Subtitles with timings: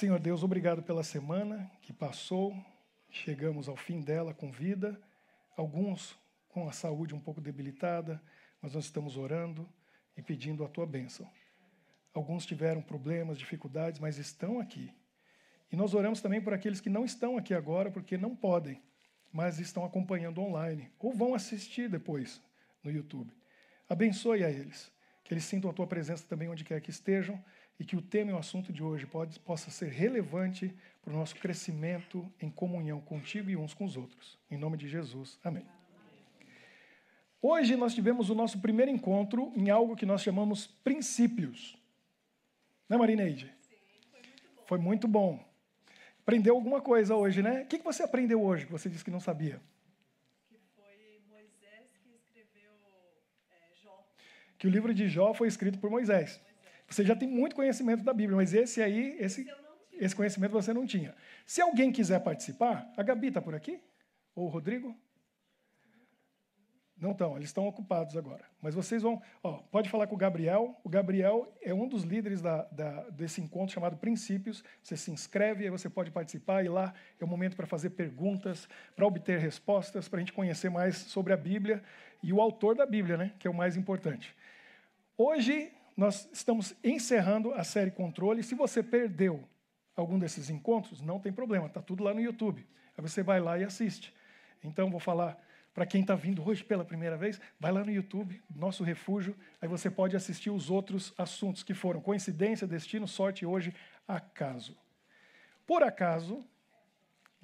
[0.00, 2.56] Senhor Deus, obrigado pela semana que passou.
[3.10, 4.98] Chegamos ao fim dela com vida,
[5.54, 8.18] alguns com a saúde um pouco debilitada,
[8.62, 9.68] mas nós estamos orando
[10.16, 11.30] e pedindo a tua bênção.
[12.14, 14.90] Alguns tiveram problemas, dificuldades, mas estão aqui.
[15.70, 18.82] E nós oramos também por aqueles que não estão aqui agora porque não podem,
[19.30, 22.40] mas estão acompanhando online ou vão assistir depois
[22.82, 23.36] no YouTube.
[23.86, 24.90] Abençoe a eles,
[25.22, 27.38] que eles sintam a tua presença também onde quer que estejam
[27.80, 31.16] e que o tema e o assunto de hoje pode, possa ser relevante para o
[31.16, 34.38] nosso crescimento em comunhão contigo e uns com os outros.
[34.50, 35.38] Em nome de Jesus.
[35.42, 35.66] Amém.
[37.40, 41.74] Hoje nós tivemos o nosso primeiro encontro em algo que nós chamamos princípios.
[42.86, 43.50] Né, Marineide?
[43.62, 44.64] Sim, foi muito bom.
[44.66, 45.44] Foi muito bom.
[46.20, 47.62] Aprendeu alguma coisa hoje, né?
[47.62, 49.58] O que você aprendeu hoje que você disse que não sabia?
[50.50, 52.72] Que foi Moisés que escreveu
[53.50, 54.06] é, Jó.
[54.58, 56.38] Que o livro de Jó foi escrito por Moisés.
[56.90, 59.50] Você já tem muito conhecimento da Bíblia, mas esse aí, esse, esse,
[59.92, 61.14] esse conhecimento você não tinha.
[61.46, 63.80] Se alguém quiser participar, a Gabi está por aqui?
[64.34, 64.94] Ou o Rodrigo?
[67.00, 68.44] Não estão, eles estão ocupados agora.
[68.60, 69.22] Mas vocês vão.
[69.42, 70.78] Ó, pode falar com o Gabriel.
[70.84, 74.62] O Gabriel é um dos líderes da, da, desse encontro chamado Princípios.
[74.82, 78.68] Você se inscreve, aí você pode participar, e lá é o momento para fazer perguntas,
[78.96, 81.82] para obter respostas, para a gente conhecer mais sobre a Bíblia
[82.22, 84.36] e o autor da Bíblia, né, que é o mais importante.
[85.16, 88.42] Hoje nós estamos encerrando a série Controle.
[88.42, 89.48] Se você perdeu
[89.94, 92.66] algum desses encontros, não tem problema, está tudo lá no YouTube.
[92.96, 94.14] Aí você vai lá e assiste.
[94.62, 95.38] Então, vou falar
[95.72, 99.68] para quem está vindo hoje pela primeira vez, vai lá no YouTube, Nosso Refúgio, aí
[99.68, 103.72] você pode assistir os outros assuntos que foram coincidência, destino, sorte e hoje
[104.06, 104.76] acaso.
[105.66, 106.44] Por acaso,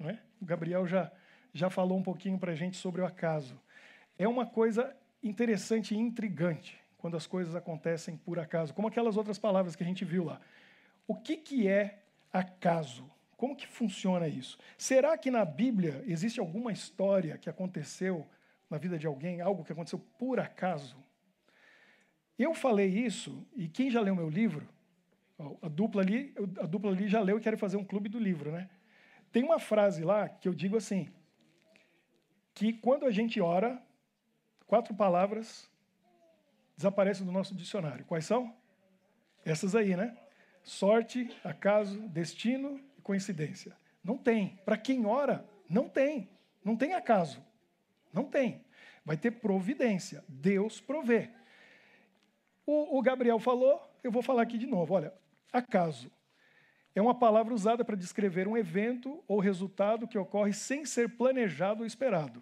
[0.01, 0.17] é?
[0.41, 1.09] o Gabriel já,
[1.53, 3.59] já falou um pouquinho para a gente sobre o acaso.
[4.17, 9.37] É uma coisa interessante e intrigante quando as coisas acontecem por acaso, como aquelas outras
[9.37, 10.41] palavras que a gente viu lá.
[11.07, 12.03] O que, que é
[12.33, 13.09] acaso?
[13.35, 14.57] Como que funciona isso?
[14.77, 18.27] Será que na Bíblia existe alguma história que aconteceu
[18.69, 20.97] na vida de alguém, algo que aconteceu por acaso?
[22.37, 24.67] Eu falei isso, e quem já leu meu livro,
[25.61, 28.51] a dupla ali, a dupla ali já leu e quer fazer um clube do livro,
[28.51, 28.69] né?
[29.31, 31.09] Tem uma frase lá que eu digo assim,
[32.53, 33.81] que quando a gente ora,
[34.65, 35.69] quatro palavras
[36.77, 38.05] desaparecem do nosso dicionário.
[38.05, 38.55] Quais são?
[39.43, 40.15] Essas aí, né?
[40.63, 43.75] Sorte, acaso, destino coincidência.
[44.03, 44.59] Não tem.
[44.63, 46.29] Para quem ora, não tem.
[46.63, 47.43] Não tem acaso.
[48.13, 48.63] Não tem.
[49.03, 50.23] Vai ter providência.
[50.27, 51.29] Deus provê.
[52.65, 54.93] O, o Gabriel falou, eu vou falar aqui de novo.
[54.93, 55.13] Olha,
[55.51, 56.11] acaso
[56.97, 61.81] é uma palavra usada para descrever um evento ou resultado que ocorre sem ser planejado
[61.81, 62.41] ou esperado.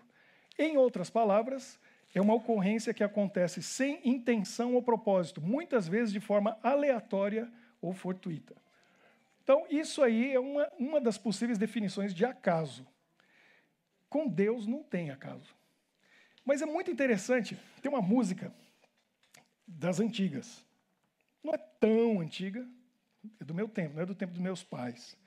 [0.57, 1.77] Em outras palavras,
[2.15, 7.91] é uma ocorrência que acontece sem intenção ou propósito, muitas vezes de forma aleatória ou
[7.93, 8.55] fortuita.
[9.43, 12.87] Então, isso aí é uma, uma das possíveis definições de acaso.
[14.09, 15.53] Com Deus não tem acaso.
[16.45, 18.55] Mas é muito interessante, tem uma música
[19.67, 20.65] das antigas.
[21.43, 22.65] Não é tão antiga,
[23.41, 25.17] é do meu tempo, não é do tempo dos meus pais,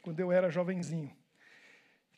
[0.00, 1.14] quando eu era jovenzinho,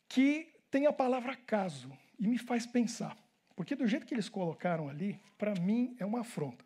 [0.07, 3.24] que tem a palavra acaso e me faz pensar.
[3.55, 6.65] Porque do jeito que eles colocaram ali, para mim é uma afronta.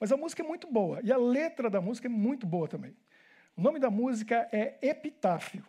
[0.00, 2.96] Mas a música é muito boa e a letra da música é muito boa também.
[3.56, 5.64] O nome da música é Epitáfio.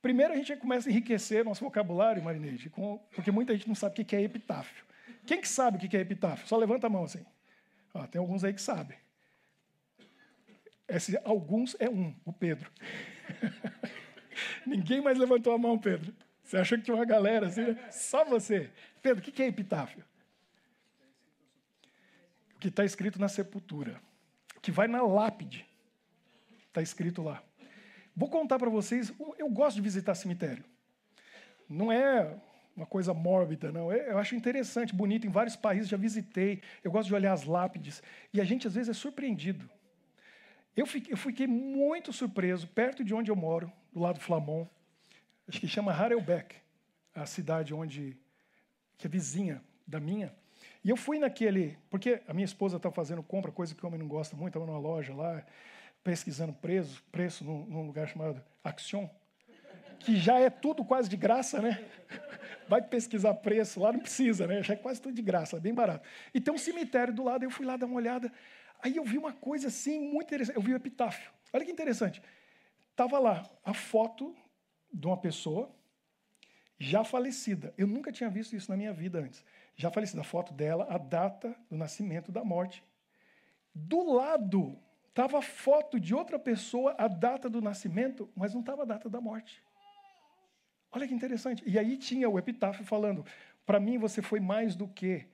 [0.00, 2.70] Primeiro a gente começa a enriquecer nosso vocabulário, Marineide,
[3.12, 4.84] porque muita gente não sabe o que é epitáfio.
[5.26, 6.46] Quem que sabe o que é epitáfio?
[6.46, 7.24] Só levanta a mão assim.
[7.92, 8.96] Ó, tem alguns aí que sabem.
[10.86, 12.70] Esse alguns é um, o Pedro.
[14.64, 16.14] Ninguém mais levantou a mão, Pedro.
[16.48, 17.60] Você achou que tinha uma galera assim?
[17.60, 17.90] Né?
[17.90, 18.70] Só você.
[19.02, 20.02] Pedro, o que é epitáfio?
[22.54, 24.00] O que está escrito na sepultura.
[24.56, 25.66] O que vai na lápide.
[26.68, 27.42] Está escrito lá.
[28.16, 30.64] Vou contar para vocês, eu gosto de visitar cemitério.
[31.68, 32.34] Não é
[32.74, 33.92] uma coisa mórbida, não.
[33.92, 36.62] É, eu acho interessante, bonito, em vários países já visitei.
[36.82, 38.02] Eu gosto de olhar as lápides.
[38.32, 39.68] E a gente, às vezes, é surpreendido.
[40.74, 44.66] Eu fiquei, eu fiquei muito surpreso, perto de onde eu moro, do lado do Flamon.
[45.48, 46.56] Acho que chama Harelbeck,
[47.14, 48.16] a cidade onde
[48.98, 50.34] que é vizinha da minha.
[50.84, 53.98] E eu fui naquele, porque a minha esposa estava fazendo compra, coisa que o homem
[53.98, 55.44] não gosta muito, estava numa loja lá
[56.04, 59.08] pesquisando preço, preço num, num lugar chamado Action,
[59.98, 61.84] que já é tudo quase de graça, né?
[62.68, 64.62] Vai pesquisar preço lá, não precisa, né?
[64.62, 66.06] Já é quase tudo de graça, é bem barato.
[66.32, 68.32] E tem um cemitério do lado, eu fui lá dar uma olhada.
[68.82, 70.56] Aí eu vi uma coisa assim muito interessante.
[70.56, 71.30] Eu vi o epitáfio.
[71.52, 72.22] Olha que interessante.
[72.94, 74.36] Tava lá a foto
[74.92, 75.74] de uma pessoa
[76.78, 77.74] já falecida.
[77.76, 79.44] Eu nunca tinha visto isso na minha vida antes.
[79.76, 82.84] Já falecida, a foto dela, a data do nascimento, da morte.
[83.74, 84.78] Do lado
[85.18, 89.10] Estava a foto de outra pessoa, a data do nascimento, mas não estava a data
[89.10, 89.60] da morte.
[90.92, 91.60] Olha que interessante.
[91.66, 93.26] E aí tinha o epitáfio falando:
[93.66, 95.26] para mim você foi mais do que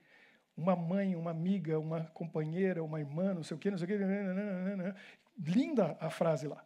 [0.57, 3.87] uma mãe, uma amiga, uma companheira, uma irmã, não sei o quê, não sei o
[3.89, 3.95] quê.
[5.37, 6.65] Linda a frase lá.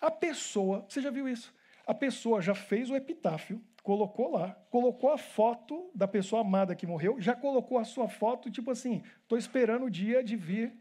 [0.00, 1.54] A pessoa, você já viu isso?
[1.86, 6.86] A pessoa já fez o epitáfio, colocou lá, colocou a foto da pessoa amada que
[6.86, 10.72] morreu, já colocou a sua foto, tipo assim, estou esperando o dia de vir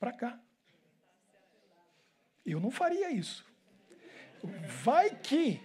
[0.00, 0.40] para cá.
[2.44, 3.44] Eu não faria isso.
[4.82, 5.60] Vai que,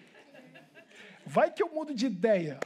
[1.25, 2.59] vai que eu mudo de ideia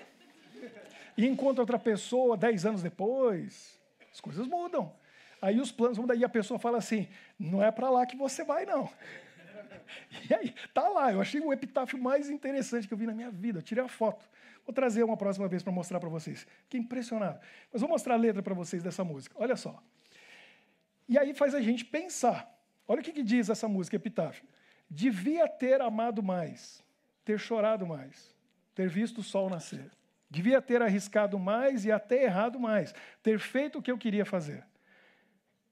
[1.17, 3.79] e encontro outra pessoa dez anos depois,
[4.11, 4.93] as coisas mudam.
[5.41, 7.07] Aí os planos mudam, e a pessoa fala assim:
[7.37, 8.89] não é para lá que você vai, não.
[10.29, 10.52] E aí,
[11.03, 13.59] lá, eu achei o epitáfio mais interessante que eu vi na minha vida.
[13.59, 14.27] Eu tirei a foto.
[14.65, 16.47] Vou trazer uma próxima vez para mostrar para vocês.
[16.63, 17.39] Fiquei impressionado.
[17.71, 19.35] Mas vou mostrar a letra para vocês dessa música.
[19.37, 19.81] Olha só.
[21.07, 22.49] E aí faz a gente pensar.
[22.87, 24.45] Olha o que, que diz essa música, Epitáfio.
[24.89, 26.83] Devia ter amado mais,
[27.25, 28.35] ter chorado mais,
[28.75, 29.91] ter visto o sol nascer.
[30.29, 34.65] Devia ter arriscado mais e até errado mais, ter feito o que eu queria fazer.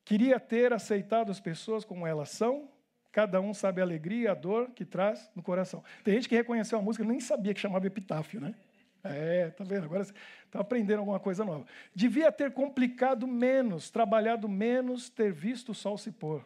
[0.03, 2.69] Queria ter aceitado as pessoas como elas são,
[3.11, 5.83] cada um sabe a alegria e a dor que traz no coração.
[6.03, 8.55] Tem gente que reconheceu a música e nem sabia que chamava epitáfio, né?
[9.03, 9.85] É, tá vendo?
[9.85, 11.65] Agora está aprendendo alguma coisa nova.
[11.93, 16.45] Devia ter complicado menos, trabalhado menos, ter visto o sol se pôr.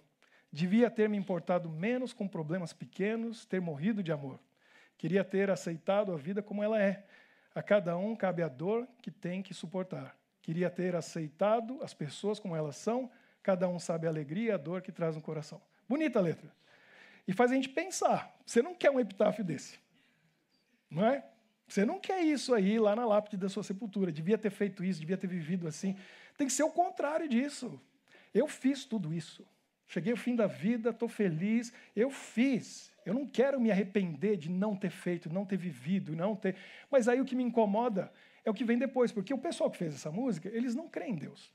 [0.51, 4.39] Devia ter me importado menos com problemas pequenos, ter morrido de amor.
[4.97, 7.03] Queria ter aceitado a vida como ela é,
[7.53, 10.15] a cada um cabe a dor que tem que suportar.
[10.41, 13.09] Queria ter aceitado as pessoas como elas são,
[13.43, 15.61] cada um sabe a alegria e a dor que traz no coração.
[15.87, 16.51] Bonita a letra.
[17.27, 18.35] E faz a gente pensar.
[18.45, 19.79] Você não quer um epitáfio desse.
[20.89, 21.25] Não é?
[21.67, 24.11] Você não quer isso aí lá na lápide da sua sepultura.
[24.11, 25.97] Devia ter feito isso, devia ter vivido assim.
[26.37, 27.81] Tem que ser o contrário disso.
[28.33, 29.47] Eu fiz tudo isso.
[29.87, 31.73] Cheguei ao fim da vida, estou feliz.
[31.95, 32.91] Eu fiz.
[33.05, 36.55] Eu não quero me arrepender de não ter feito, não ter vivido, não ter.
[36.89, 38.11] Mas aí o que me incomoda
[38.43, 41.13] é o que vem depois, porque o pessoal que fez essa música, eles não creem
[41.13, 41.51] em Deus.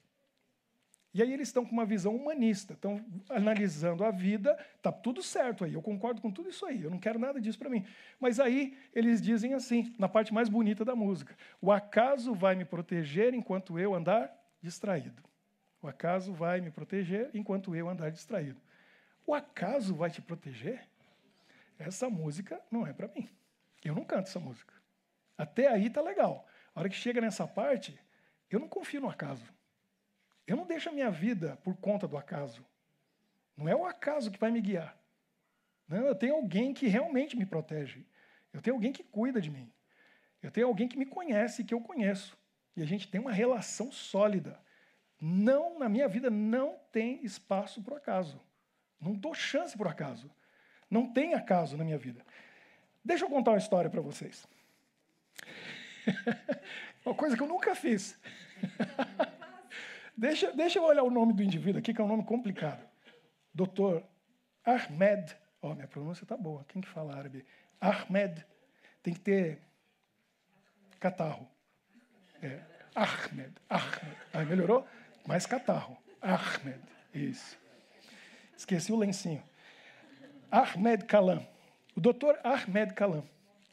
[1.13, 5.65] E aí eles estão com uma visão humanista, estão analisando a vida, tá tudo certo
[5.65, 7.85] aí, eu concordo com tudo isso aí, eu não quero nada disso para mim.
[8.21, 12.65] Mas aí eles dizem assim, na parte mais bonita da música: o acaso vai me
[12.65, 15.23] proteger enquanto eu andar distraído.
[15.83, 18.61] O acaso vai me proteger enquanto eu andar distraído.
[19.27, 20.89] O acaso vai te proteger?
[21.81, 23.29] essa música não é para mim.
[23.83, 24.75] Eu não canto essa música.
[25.37, 26.47] Até aí tá legal.
[26.75, 27.99] A hora que chega nessa parte,
[28.51, 29.45] eu não confio no acaso.
[30.51, 32.67] Eu não deixo a minha vida por conta do acaso.
[33.57, 34.99] Não é o acaso que vai me guiar.
[35.87, 38.05] Não, eu tenho alguém que realmente me protege.
[38.53, 39.73] Eu tenho alguém que cuida de mim.
[40.43, 42.37] Eu tenho alguém que me conhece que eu conheço.
[42.75, 44.61] E a gente tem uma relação sólida.
[45.21, 48.41] Não, na minha vida, não tem espaço para acaso.
[49.01, 50.29] Não dou chance para o acaso.
[50.91, 52.27] Não tem acaso na minha vida.
[53.05, 54.49] Deixa eu contar uma história para vocês.
[57.07, 58.19] uma coisa que eu nunca fiz.
[60.21, 62.87] deixa, deixa eu olhar o nome do indivíduo aqui, que é um nome complicado.
[63.55, 64.05] Doutor
[64.65, 65.37] Ahmed.
[65.63, 66.65] Ó, oh, minha pronúncia está boa.
[66.69, 67.45] Quem que fala árabe?
[67.81, 68.45] Ahmed.
[69.03, 69.59] Tem que ter
[70.99, 71.49] catarro.
[72.43, 72.61] É.
[72.95, 73.53] Ahmed.
[73.69, 74.17] Ahmed.
[74.33, 74.87] Aí melhorou?
[75.27, 75.97] Mais catarro.
[76.21, 76.81] Ahmed.
[77.15, 77.59] Isso.
[78.57, 79.43] Esqueci o lencinho.
[80.51, 81.47] Ahmed Kalam.
[81.97, 83.25] O doutor Ahmed Kalam,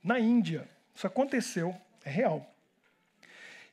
[0.03, 2.45] na Índia, isso aconteceu, é real.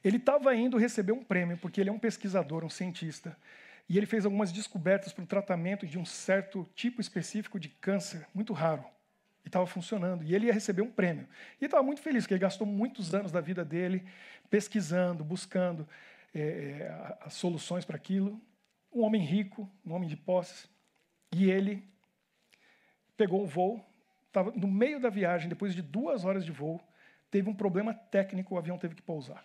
[0.05, 3.37] Ele estava indo receber um prêmio, porque ele é um pesquisador, um cientista,
[3.89, 8.27] e ele fez algumas descobertas para o tratamento de um certo tipo específico de câncer,
[8.35, 8.85] muito raro.
[9.45, 10.25] E estava funcionando.
[10.25, 11.27] E ele ia receber um prêmio.
[11.61, 14.07] E estava muito feliz, porque ele gastou muitos anos da vida dele
[14.49, 15.87] pesquisando, buscando
[16.35, 18.41] é, as soluções para aquilo.
[18.93, 20.69] Um homem rico, um homem de posses.
[21.33, 21.83] E ele
[23.17, 23.85] pegou um voo,
[24.29, 26.81] estava no meio da viagem, depois de duas horas de voo,
[27.31, 29.45] teve um problema técnico, o avião teve que pousar.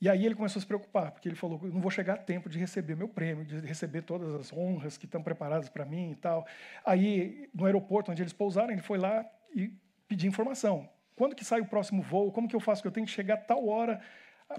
[0.00, 2.48] E aí ele começou a se preocupar, porque ele falou: não vou chegar a tempo
[2.48, 6.16] de receber meu prêmio, de receber todas as honras que estão preparadas para mim e
[6.16, 6.46] tal.
[6.84, 9.24] Aí, no aeroporto onde eles pousaram, ele foi lá
[9.54, 9.72] e
[10.06, 10.88] pediu informação.
[11.16, 12.30] Quando que sai o próximo voo?
[12.30, 12.82] Como que eu faço?
[12.82, 14.00] Que eu tenho que chegar a tal hora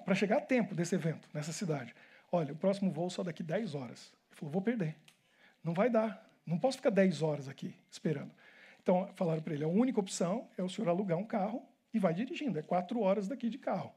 [0.04, 1.94] para chegar a tempo desse evento, nessa cidade.
[2.32, 4.12] Olha, o próximo voo só daqui 10 horas.
[4.32, 4.96] Ele falou: vou perder.
[5.64, 6.28] Não vai dar.
[6.46, 8.32] Não posso ficar 10 horas aqui esperando.
[8.82, 11.64] Então, falaram para ele: a única opção é o senhor alugar um carro
[11.94, 12.58] e vai dirigindo.
[12.58, 13.94] É quatro horas daqui de carro.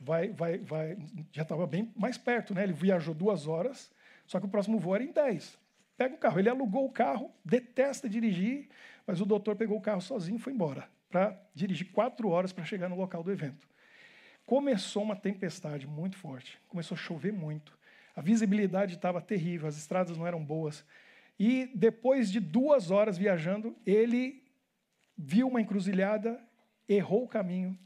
[0.00, 0.96] Vai, vai, vai.
[1.32, 2.64] Já estava bem mais perto, né?
[2.64, 3.90] Ele viajou duas horas,
[4.26, 5.58] só que o próximo voo era em 10.
[5.96, 6.38] Pega o carro.
[6.38, 8.68] Ele alugou o carro, detesta dirigir,
[9.06, 12.64] mas o doutor pegou o carro sozinho e foi embora para dirigir quatro horas para
[12.64, 13.66] chegar no local do evento.
[14.44, 17.76] Começou uma tempestade muito forte, começou a chover muito.
[18.14, 20.84] A visibilidade estava terrível, as estradas não eram boas.
[21.38, 24.42] E depois de duas horas viajando, ele
[25.16, 26.40] viu uma encruzilhada,
[26.88, 27.78] errou o caminho.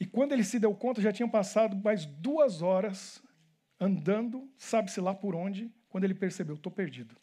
[0.00, 3.22] E quando ele se deu conta, já tinham passado mais duas horas
[3.78, 7.14] andando, sabe-se lá por onde, quando ele percebeu, estou perdido.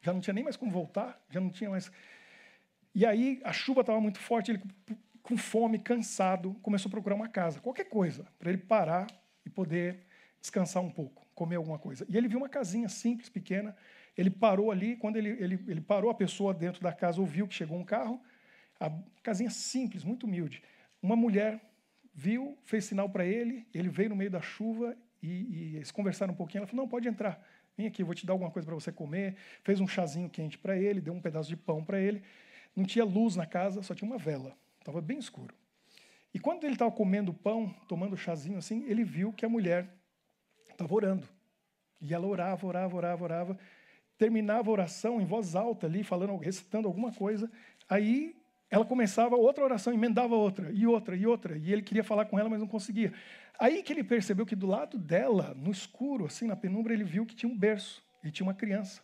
[0.00, 1.92] Já não tinha nem mais como voltar, já não tinha mais.
[2.94, 4.62] E aí a chuva estava muito forte, ele
[5.22, 9.08] com fome, cansado, começou a procurar uma casa, qualquer coisa, para ele parar
[9.44, 10.06] e poder
[10.40, 12.06] descansar um pouco, comer alguma coisa.
[12.08, 13.76] E ele viu uma casinha simples, pequena.
[14.16, 17.54] Ele parou ali, quando ele, ele, ele parou, a pessoa dentro da casa ouviu que
[17.54, 18.22] chegou um carro,
[18.78, 18.90] a
[19.22, 20.62] casinha simples, muito humilde.
[21.02, 21.60] Uma mulher
[22.16, 26.32] viu, fez sinal para ele, ele veio no meio da chuva e, e, eles conversaram
[26.32, 26.60] um pouquinho.
[26.60, 27.46] Ela falou: Não, pode entrar,
[27.76, 29.36] vem aqui, eu vou te dar alguma coisa para você comer.
[29.62, 32.22] Fez um chazinho quente para ele, deu um pedaço de pão para ele.
[32.74, 35.54] Não tinha luz na casa, só tinha uma vela, estava bem escuro.
[36.32, 39.88] E quando ele estava comendo pão, tomando chazinho assim, ele viu que a mulher
[40.70, 41.28] estava orando.
[42.00, 43.58] E ela orava, orava, orava, orava.
[44.18, 47.50] Terminava a oração em voz alta ali, falando, recitando alguma coisa.
[47.88, 48.34] Aí
[48.70, 51.56] ela começava outra oração, emendava outra, e outra, e outra.
[51.56, 53.12] E ele queria falar com ela, mas não conseguia.
[53.58, 57.24] Aí que ele percebeu que do lado dela, no escuro, assim, na penumbra, ele viu
[57.24, 59.00] que tinha um berço e tinha uma criança.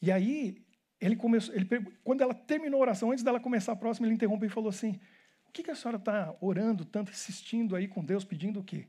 [0.00, 0.62] E aí,
[1.00, 1.66] ele começou, ele,
[2.04, 5.00] quando ela terminou a oração, antes dela começar a próxima, ele interrompeu e falou assim:
[5.48, 8.86] O que, que a senhora está orando tanto, insistindo aí com Deus, pedindo o quê?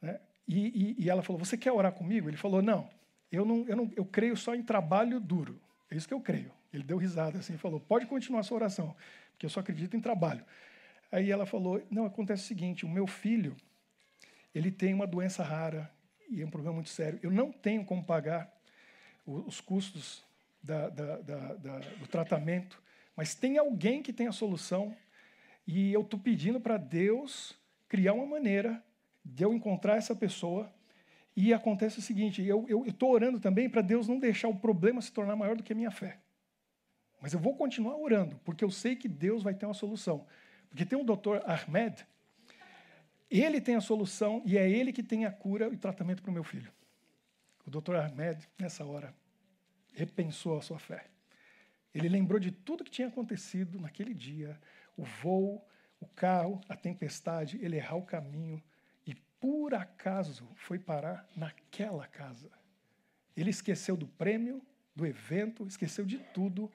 [0.00, 0.20] Né?
[0.46, 2.28] E, e, e, ela falou: Você quer orar comigo?
[2.28, 2.88] Ele falou: Não,
[3.30, 5.60] eu não, eu não, eu creio só em trabalho duro.
[5.90, 6.52] É isso que eu creio.
[6.76, 8.94] Ele deu risada assim e falou: Pode continuar a sua oração,
[9.32, 10.44] porque eu só acredito em trabalho.
[11.10, 13.56] Aí ela falou: Não, acontece o seguinte: o meu filho,
[14.54, 15.90] ele tem uma doença rara
[16.28, 17.18] e é um problema muito sério.
[17.22, 18.52] Eu não tenho como pagar
[19.26, 20.22] os custos
[20.62, 22.80] da, da, da, do tratamento,
[23.16, 24.94] mas tem alguém que tem a solução
[25.66, 28.84] e eu estou pedindo para Deus criar uma maneira
[29.24, 30.70] de eu encontrar essa pessoa.
[31.34, 35.10] E acontece o seguinte: eu estou orando também para Deus não deixar o problema se
[35.10, 36.18] tornar maior do que a minha fé.
[37.26, 40.24] Mas eu vou continuar orando, porque eu sei que Deus vai ter uma solução.
[40.68, 42.06] Porque tem um doutor Ahmed,
[43.28, 46.32] ele tem a solução e é ele que tem a cura e tratamento para o
[46.32, 46.72] meu filho.
[47.66, 49.12] O doutor Ahmed, nessa hora,
[49.92, 51.06] repensou a sua fé.
[51.92, 54.56] Ele lembrou de tudo que tinha acontecido naquele dia:
[54.96, 55.66] o voo,
[55.98, 58.62] o carro, a tempestade, ele errar o caminho
[59.04, 62.52] e por acaso foi parar naquela casa.
[63.36, 64.62] Ele esqueceu do prêmio,
[64.94, 66.70] do evento, esqueceu de tudo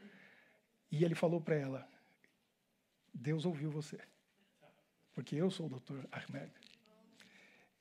[0.92, 1.88] e ele falou para ela:
[3.14, 4.00] Deus ouviu você,
[5.14, 6.52] porque eu sou o doutor Ahmed.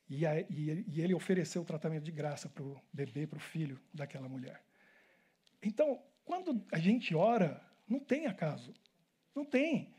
[0.09, 3.41] E, a, e, e ele ofereceu o tratamento de graça para o bebê, para o
[3.41, 4.61] filho daquela mulher.
[5.63, 8.75] Então, quando a gente ora, não tem acaso.
[9.35, 9.95] Não tem.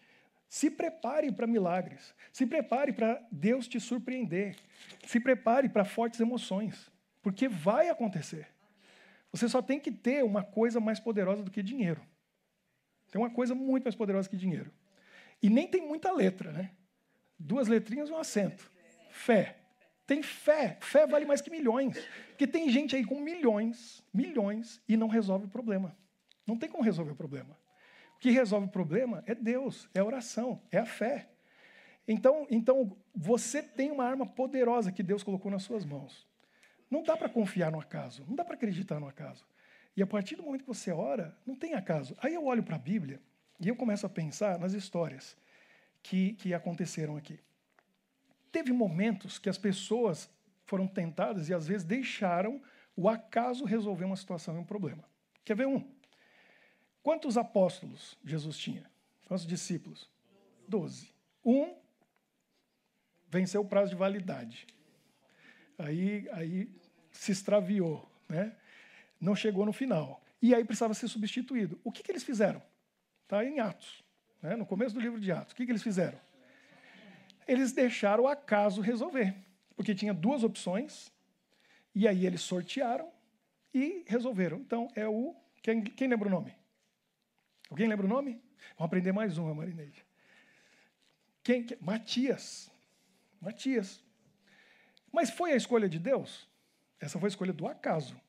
[0.49, 2.13] Se prepare para milagres.
[2.33, 4.57] Se prepare para Deus te surpreender.
[5.05, 6.91] Se prepare para fortes emoções.
[7.21, 8.47] Porque vai acontecer.
[9.31, 12.01] Você só tem que ter uma coisa mais poderosa do que dinheiro.
[13.11, 14.71] Tem uma coisa muito mais poderosa que dinheiro.
[15.43, 16.71] E nem tem muita letra, né?
[17.37, 18.71] Duas letrinhas e um acento.
[19.09, 19.57] Fé.
[20.07, 20.77] Tem fé.
[20.81, 21.97] Fé vale mais que milhões.
[22.29, 25.95] Porque tem gente aí com milhões, milhões, e não resolve o problema.
[26.47, 27.57] Não tem como resolver o problema.
[28.15, 31.29] O que resolve o problema é Deus, é a oração, é a fé.
[32.07, 36.27] Então, então você tem uma arma poderosa que Deus colocou nas suas mãos.
[36.89, 39.45] Não dá para confiar no acaso, não dá para acreditar no acaso.
[39.95, 42.15] E a partir do momento que você ora, não tem acaso.
[42.19, 43.21] Aí eu olho para a Bíblia
[43.59, 45.37] e eu começo a pensar nas histórias
[46.01, 47.39] que, que aconteceram aqui.
[48.51, 50.29] Teve momentos que as pessoas
[50.65, 52.61] foram tentadas e às vezes deixaram
[52.95, 55.03] o acaso resolver uma situação e um problema.
[55.43, 55.89] Quer ver um?
[57.03, 58.89] Quantos apóstolos Jesus tinha?
[59.25, 60.09] Quantos discípulos?
[60.67, 61.13] Doze.
[61.43, 61.75] Um
[63.29, 64.67] venceu o prazo de validade.
[65.77, 66.69] Aí, aí
[67.11, 68.55] se extraviou, né?
[69.21, 70.21] Não chegou no final.
[70.41, 71.79] E aí precisava ser substituído.
[71.83, 72.61] O que, que eles fizeram?
[73.23, 74.03] Está em Atos,
[74.41, 74.55] né?
[74.55, 75.53] no começo do livro de Atos.
[75.53, 76.19] O que, que eles fizeram?
[77.47, 79.35] Eles deixaram o acaso resolver,
[79.75, 81.11] porque tinha duas opções,
[81.93, 83.11] e aí eles sortearam
[83.73, 84.57] e resolveram.
[84.57, 85.35] Então, é o.
[85.61, 86.55] Quem, quem lembra o nome?
[87.69, 88.41] Alguém lembra o nome?
[88.77, 90.03] Vamos aprender mais uma, Marineide.
[91.43, 91.65] Quem?
[91.79, 92.69] Matias.
[93.39, 94.03] Matias.
[95.11, 96.47] Mas foi a escolha de Deus?
[96.99, 98.19] Essa foi a escolha do acaso.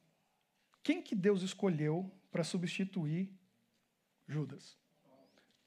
[0.83, 3.31] Quem que Deus escolheu para substituir
[4.27, 4.77] Judas?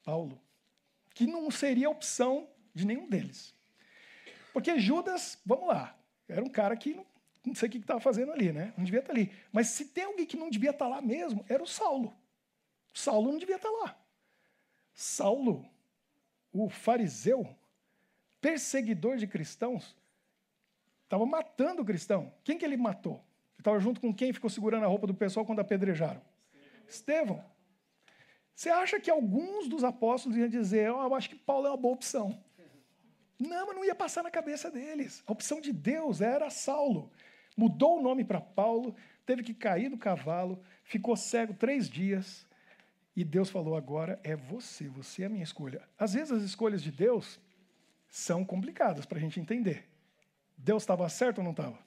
[0.03, 0.41] Paulo.
[1.13, 3.53] Que não seria opção de nenhum deles.
[4.53, 7.05] Porque Judas, vamos lá, era um cara que não,
[7.45, 8.73] não sei o que estava fazendo ali, né?
[8.77, 9.31] Não devia estar tá ali.
[9.51, 12.15] Mas se tem alguém que não devia estar tá lá mesmo, era o Saulo.
[12.93, 13.97] Saulo não devia estar tá lá.
[14.93, 15.67] Saulo,
[16.53, 17.55] o fariseu,
[18.39, 19.95] perseguidor de cristãos,
[21.03, 22.33] estava matando o cristão.
[22.43, 23.24] Quem que ele matou?
[23.65, 26.21] Estava junto com quem ficou segurando a roupa do pessoal quando apedrejaram?
[26.87, 27.43] Estevão.
[28.53, 31.77] Você acha que alguns dos apóstolos iam dizer, oh, eu acho que Paulo é uma
[31.77, 32.39] boa opção?
[33.39, 35.23] Não, mas não ia passar na cabeça deles.
[35.25, 37.11] A opção de Deus era Saulo.
[37.57, 38.95] Mudou o nome para Paulo,
[39.25, 42.45] teve que cair do cavalo, ficou cego três dias,
[43.15, 45.81] e Deus falou: agora é você, você é a minha escolha.
[45.97, 47.39] Às vezes as escolhas de Deus
[48.07, 49.89] são complicadas para a gente entender.
[50.55, 51.84] Deus estava certo ou não estava?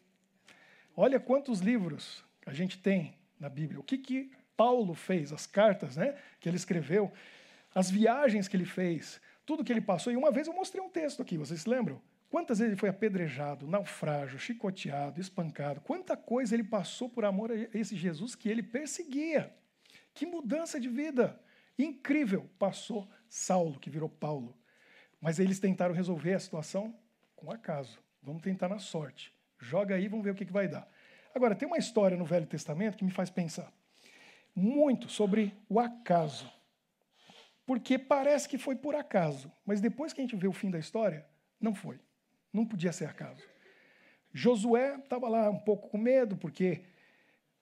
[1.01, 3.79] Olha quantos livros a gente tem na Bíblia.
[3.79, 7.13] O que, que Paulo fez, as cartas né, que ele escreveu,
[7.73, 10.13] as viagens que ele fez, tudo que ele passou.
[10.13, 12.03] E uma vez eu mostrei um texto aqui, vocês se lembram?
[12.29, 17.55] Quantas vezes ele foi apedrejado, naufrágio, chicoteado, espancado, quanta coisa ele passou por amor a
[17.79, 19.55] esse Jesus que ele perseguia.
[20.13, 21.41] Que mudança de vida!
[21.79, 22.51] Incrível!
[22.59, 24.59] Passou Saulo, que virou Paulo.
[25.21, 26.93] Mas eles tentaram resolver a situação
[27.37, 28.03] com acaso.
[28.21, 29.38] Vamos tentar na sorte.
[29.59, 30.89] Joga aí, vamos ver o que, que vai dar.
[31.35, 33.73] Agora, tem uma história no Velho Testamento que me faz pensar
[34.59, 36.51] muito sobre o acaso.
[37.65, 40.79] Porque parece que foi por acaso, mas depois que a gente vê o fim da
[40.79, 41.25] história,
[41.61, 42.01] não foi.
[42.53, 43.43] Não podia ser acaso.
[44.33, 46.83] Josué estava lá um pouco com medo, porque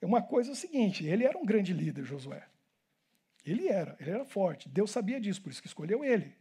[0.00, 2.46] uma coisa é o seguinte: ele era um grande líder, Josué.
[3.44, 4.68] Ele era, ele era forte.
[4.68, 6.34] Deus sabia disso, por isso que escolheu ele.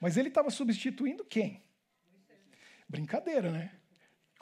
[0.00, 1.62] Mas ele estava substituindo quem?
[2.88, 3.72] Brincadeira, né?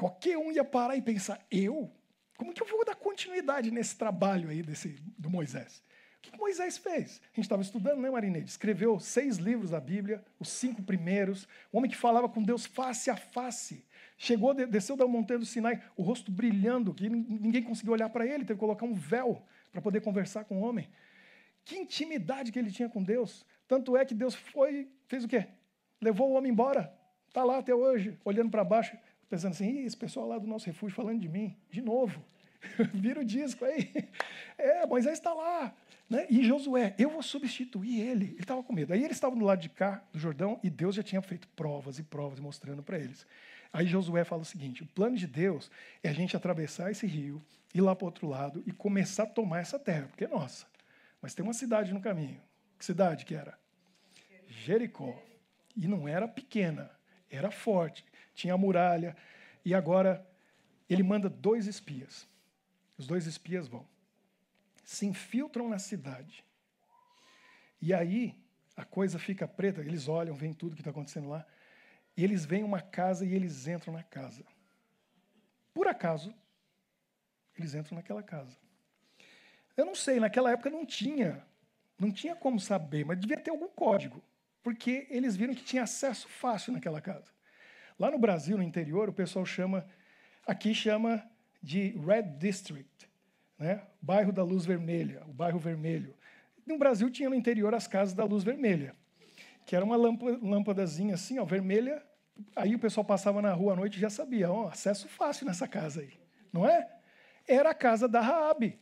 [0.01, 1.93] Qualquer um ia parar e pensar: eu?
[2.39, 5.85] Como que eu vou dar continuidade nesse trabalho aí desse, do Moisés?
[6.17, 7.21] O que, Moisés fez?
[7.23, 8.49] A gente estava estudando, né, Marinete?
[8.49, 11.47] Escreveu seis livros da Bíblia, os cinco primeiros.
[11.71, 13.85] O homem que falava com Deus face a face.
[14.17, 18.39] Chegou, desceu da montanha do Sinai, o rosto brilhando, que ninguém conseguiu olhar para ele,
[18.39, 20.89] teve que colocar um véu para poder conversar com o homem.
[21.63, 23.45] Que intimidade que ele tinha com Deus.
[23.69, 25.47] Tanto é que Deus foi, fez o quê?
[26.01, 26.99] Levou o homem embora.
[27.29, 28.97] Está lá até hoje, olhando para baixo,
[29.31, 32.23] pensando assim, esse pessoal lá do nosso refúgio falando de mim, de novo.
[32.93, 33.91] Vira o disco aí.
[34.59, 35.75] É, Moisés está lá.
[36.09, 36.27] Né?
[36.29, 38.27] E Josué, eu vou substituir ele.
[38.27, 38.93] Ele estava com medo.
[38.93, 41.99] Aí eles estavam do lado de cá do Jordão e Deus já tinha feito provas
[41.99, 43.25] e provas mostrando para eles.
[43.73, 45.71] Aí Josué fala o seguinte: o plano de Deus
[46.03, 47.41] é a gente atravessar esse rio,
[47.73, 50.67] ir lá para o outro lado e começar a tomar essa terra, porque é nossa.
[51.23, 52.41] Mas tem uma cidade no caminho.
[52.77, 53.57] Que cidade que era?
[54.49, 55.17] Jericó.
[55.77, 56.91] E não era pequena,
[57.31, 58.05] era forte.
[58.35, 59.17] Tinha a muralha.
[59.65, 60.27] E agora
[60.89, 62.29] ele manda dois espias.
[62.97, 63.87] Os dois espias vão.
[64.85, 66.45] Se infiltram na cidade.
[67.81, 68.37] E aí
[68.77, 71.47] a coisa fica preta, eles olham, veem tudo que está acontecendo lá.
[72.17, 74.45] E eles veem uma casa e eles entram na casa.
[75.73, 76.35] Por acaso,
[77.59, 78.57] eles entram naquela casa.
[79.77, 81.45] Eu não sei, naquela época não tinha,
[81.99, 84.23] não tinha como saber, mas devia ter algum código,
[84.63, 87.31] porque eles viram que tinha acesso fácil naquela casa.
[88.01, 89.87] Lá no Brasil, no interior, o pessoal chama,
[90.45, 91.23] aqui chama
[91.63, 93.09] de Red District,
[93.57, 93.83] né?
[94.03, 96.15] bairro da luz vermelha, o bairro vermelho.
[96.67, 98.97] No Brasil tinha no interior as casas da luz vermelha,
[99.65, 102.03] que era uma lâmpadazinha assim, ó, vermelha,
[102.57, 105.69] Aí o pessoal passava na rua à noite e já sabia, ó, acesso fácil nessa
[105.69, 106.13] casa aí,
[106.53, 106.89] não é?
[107.47, 108.79] Era a casa da Raabe.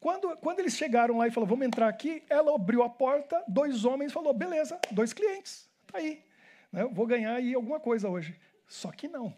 [0.00, 3.84] Quando, quando eles chegaram lá e falaram, vamos entrar aqui, ela abriu a porta, dois
[3.84, 6.22] homens falou, beleza, dois clientes, tá aí,
[6.72, 8.38] né, vou ganhar aí alguma coisa hoje.
[8.66, 9.34] Só que não,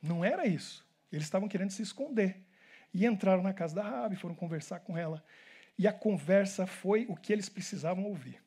[0.00, 0.86] não era isso.
[1.10, 2.40] Eles estavam querendo se esconder.
[2.92, 5.24] E entraram na casa da Raabe, foram conversar com ela.
[5.76, 8.40] E a conversa foi o que eles precisavam ouvir.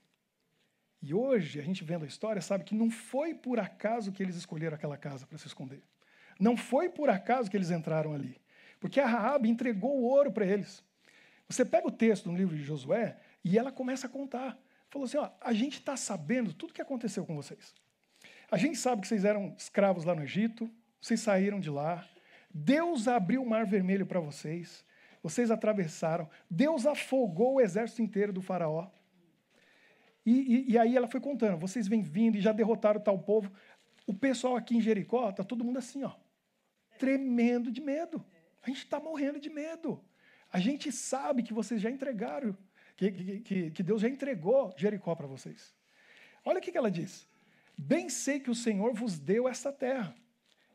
[1.01, 4.35] E hoje, a gente vendo a história, sabe que não foi por acaso que eles
[4.35, 5.83] escolheram aquela casa para se esconder.
[6.39, 8.39] Não foi por acaso que eles entraram ali.
[8.79, 10.83] Porque a Raab entregou o ouro para eles.
[11.47, 14.57] Você pega o texto no livro de Josué e ela começa a contar.
[14.89, 17.73] Falou assim: ó, a gente está sabendo tudo o que aconteceu com vocês.
[18.49, 20.69] A gente sabe que vocês eram escravos lá no Egito,
[21.01, 22.07] vocês saíram de lá.
[22.49, 24.85] Deus abriu o mar vermelho para vocês.
[25.21, 26.29] Vocês atravessaram.
[26.49, 28.89] Deus afogou o exército inteiro do Faraó.
[30.25, 33.51] E, e, e, aí ela foi contando: vocês vêm vindo e já derrotaram tal povo.
[34.05, 36.13] O pessoal aqui em Jericó, está todo mundo assim, ó,
[36.97, 38.23] tremendo de medo.
[38.63, 40.01] A gente está morrendo de medo.
[40.51, 42.57] A gente sabe que vocês já entregaram,
[42.95, 45.73] que, que, que Deus já entregou Jericó para vocês.
[46.45, 47.27] Olha o que, que ela diz.
[47.77, 50.15] Bem sei que o Senhor vos deu esta terra,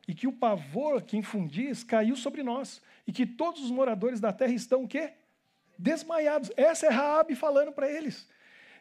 [0.07, 4.33] e que o pavor que infundis caiu sobre nós, e que todos os moradores da
[4.33, 5.15] terra estão o quê?
[5.77, 6.53] Desmaiados.
[6.57, 8.29] Essa é Raabe falando para eles.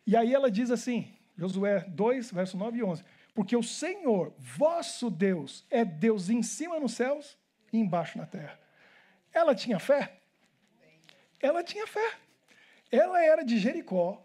[0.05, 3.03] E aí ela diz assim, Josué 2, verso 9 e 11:
[3.33, 7.37] Porque o Senhor, vosso Deus, é Deus em cima nos céus
[7.73, 8.59] e embaixo na terra.
[9.33, 10.19] Ela tinha fé?
[11.39, 12.17] Ela tinha fé.
[12.91, 14.23] Ela era de Jericó.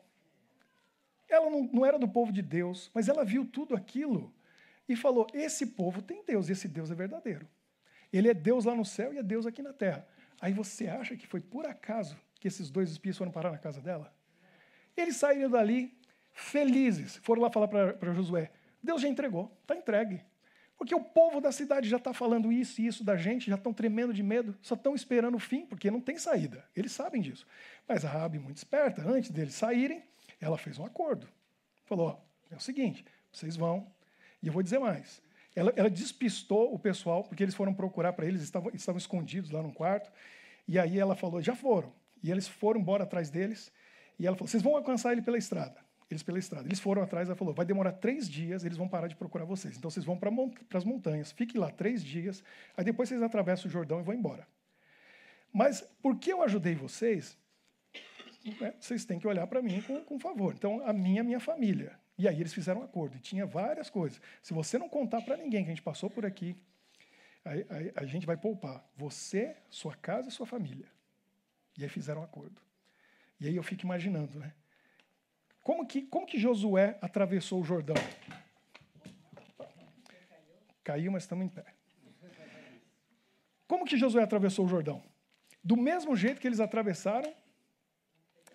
[1.28, 4.32] Ela não, não era do povo de Deus, mas ela viu tudo aquilo
[4.88, 7.46] e falou: Esse povo tem Deus, esse Deus é verdadeiro.
[8.12, 10.06] Ele é Deus lá no céu e é Deus aqui na terra.
[10.40, 13.80] Aí você acha que foi por acaso que esses dois espias foram parar na casa
[13.80, 14.14] dela?
[14.96, 15.96] Eles saíram dali
[16.32, 18.50] felizes, foram lá falar para Josué:
[18.82, 20.22] Deus já entregou, está entregue.
[20.78, 23.72] Porque o povo da cidade já está falando isso e isso da gente, já estão
[23.72, 26.64] tremendo de medo, só estão esperando o fim, porque não tem saída.
[26.76, 27.46] Eles sabem disso.
[27.88, 30.02] Mas a Rabi, muito esperta, antes deles saírem,
[30.40, 31.28] ela fez um acordo.
[31.84, 33.86] Falou: ó, é o seguinte, vocês vão,
[34.42, 35.22] e eu vou dizer mais.
[35.54, 39.62] Ela, ela despistou o pessoal, porque eles foram procurar para eles, estavam, estavam escondidos lá
[39.62, 40.10] no quarto.
[40.68, 41.92] E aí ela falou: já foram.
[42.22, 43.72] E eles foram embora atrás deles.
[44.18, 45.86] E ela falou: vocês vão alcançar ele pela estrada.
[46.10, 46.68] Eles pela estrada.
[46.68, 49.76] Eles foram atrás, ela falou: vai demorar três dias, eles vão parar de procurar vocês.
[49.76, 52.44] Então vocês vão para mont as montanhas, fiquem lá três dias,
[52.76, 54.46] aí depois vocês atravessam o Jordão e vão embora.
[55.52, 57.36] Mas por que eu ajudei vocês?
[58.60, 60.54] É, vocês têm que olhar para mim com, com favor.
[60.54, 61.98] Então, a minha, minha família.
[62.18, 63.16] E aí eles fizeram um acordo.
[63.16, 64.20] E tinha várias coisas.
[64.42, 66.56] Se você não contar para ninguém que a gente passou por aqui,
[67.44, 70.86] aí, aí, a gente vai poupar você, sua casa e sua família.
[71.76, 72.60] E aí fizeram um acordo.
[73.40, 74.52] E aí eu fico imaginando, né?
[75.62, 77.96] Como que, como que Josué atravessou o Jordão?
[80.84, 81.64] Caiu, mas estamos em pé.
[83.66, 85.02] Como que Josué atravessou o Jordão?
[85.62, 87.34] Do mesmo jeito que eles atravessaram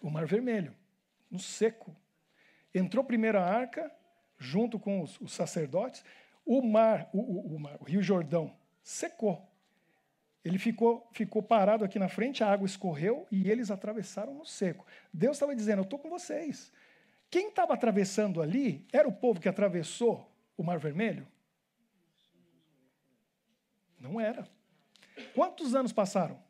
[0.02, 0.76] o Mar Vermelho,
[1.30, 1.96] no seco.
[2.74, 3.92] Entrou primeiro a arca,
[4.38, 6.04] junto com os, os sacerdotes,
[6.46, 9.48] o mar, o, o, o, mar, o Rio Jordão secou.
[10.44, 14.86] Ele ficou, ficou parado aqui na frente, a água escorreu e eles atravessaram no seco.
[15.14, 16.72] Deus estava dizendo: Eu estou com vocês.
[17.30, 21.28] Quem estava atravessando ali era o povo que atravessou o Mar Vermelho?
[24.00, 24.48] Não era.
[25.36, 26.42] Quantos anos passaram?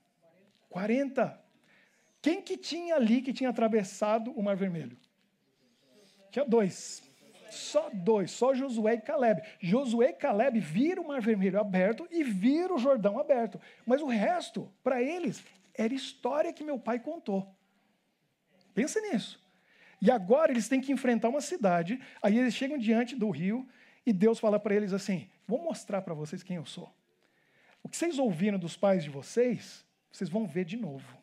[0.70, 1.40] 40.
[2.22, 4.98] Quem que tinha ali que tinha atravessado o Mar Vermelho?
[6.30, 7.04] Tinha dois.
[7.50, 9.42] Só dois, só Josué e Caleb.
[9.60, 13.60] Josué e Caleb viram o Mar Vermelho aberto e viram o Jordão aberto.
[13.86, 17.54] Mas o resto, para eles, era história que meu pai contou.
[18.74, 19.42] Pensa nisso.
[20.02, 23.68] E agora eles têm que enfrentar uma cidade, aí eles chegam diante do rio
[24.06, 26.92] e Deus fala para eles assim: Vou mostrar para vocês quem eu sou.
[27.84, 31.21] O que vocês ouviram dos pais de vocês, vocês vão ver de novo.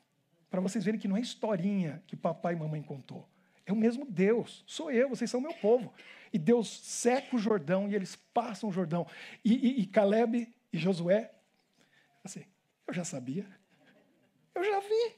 [0.51, 3.29] Para vocês verem que não é historinha que papai e mamãe contou.
[3.67, 5.93] É o mesmo Deus, sou eu, vocês são meu povo.
[6.33, 9.07] E Deus seca o Jordão e eles passam o Jordão.
[9.45, 11.31] E, e, e Caleb e Josué,
[12.25, 12.45] assim,
[12.87, 13.47] eu já sabia,
[14.55, 15.15] eu já vi,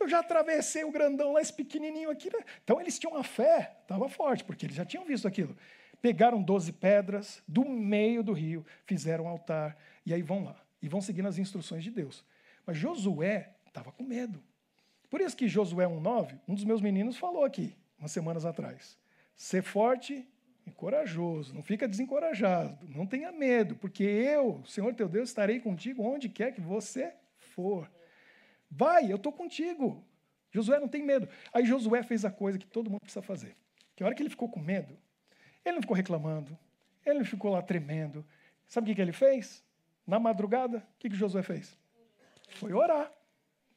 [0.00, 2.28] eu já atravessei o grandão lá, esse pequenininho aqui.
[2.28, 2.44] Né?
[2.64, 5.56] Então eles tinham uma fé, estava forte, porque eles já tinham visto aquilo.
[6.00, 10.60] Pegaram 12 pedras do meio do rio, fizeram um altar, e aí vão lá.
[10.82, 12.24] E vão seguindo as instruções de Deus.
[12.66, 14.42] Mas Josué estava com medo.
[15.12, 18.98] Por isso que Josué 1,9, um dos meus meninos falou aqui, umas semanas atrás.
[19.36, 20.26] Ser forte
[20.64, 26.02] e corajoso, não fica desencorajado, não tenha medo, porque eu, Senhor teu Deus, estarei contigo
[26.02, 27.90] onde quer que você for.
[28.70, 30.02] Vai, eu estou contigo.
[30.50, 31.28] Josué não tem medo.
[31.52, 33.54] Aí Josué fez a coisa que todo mundo precisa fazer.
[33.94, 34.96] Que a hora que ele ficou com medo,
[35.62, 36.58] ele não ficou reclamando,
[37.04, 38.24] ele não ficou lá tremendo.
[38.66, 39.62] Sabe o que, que ele fez?
[40.06, 41.76] Na madrugada, o que, que Josué fez?
[42.54, 43.12] Foi orar.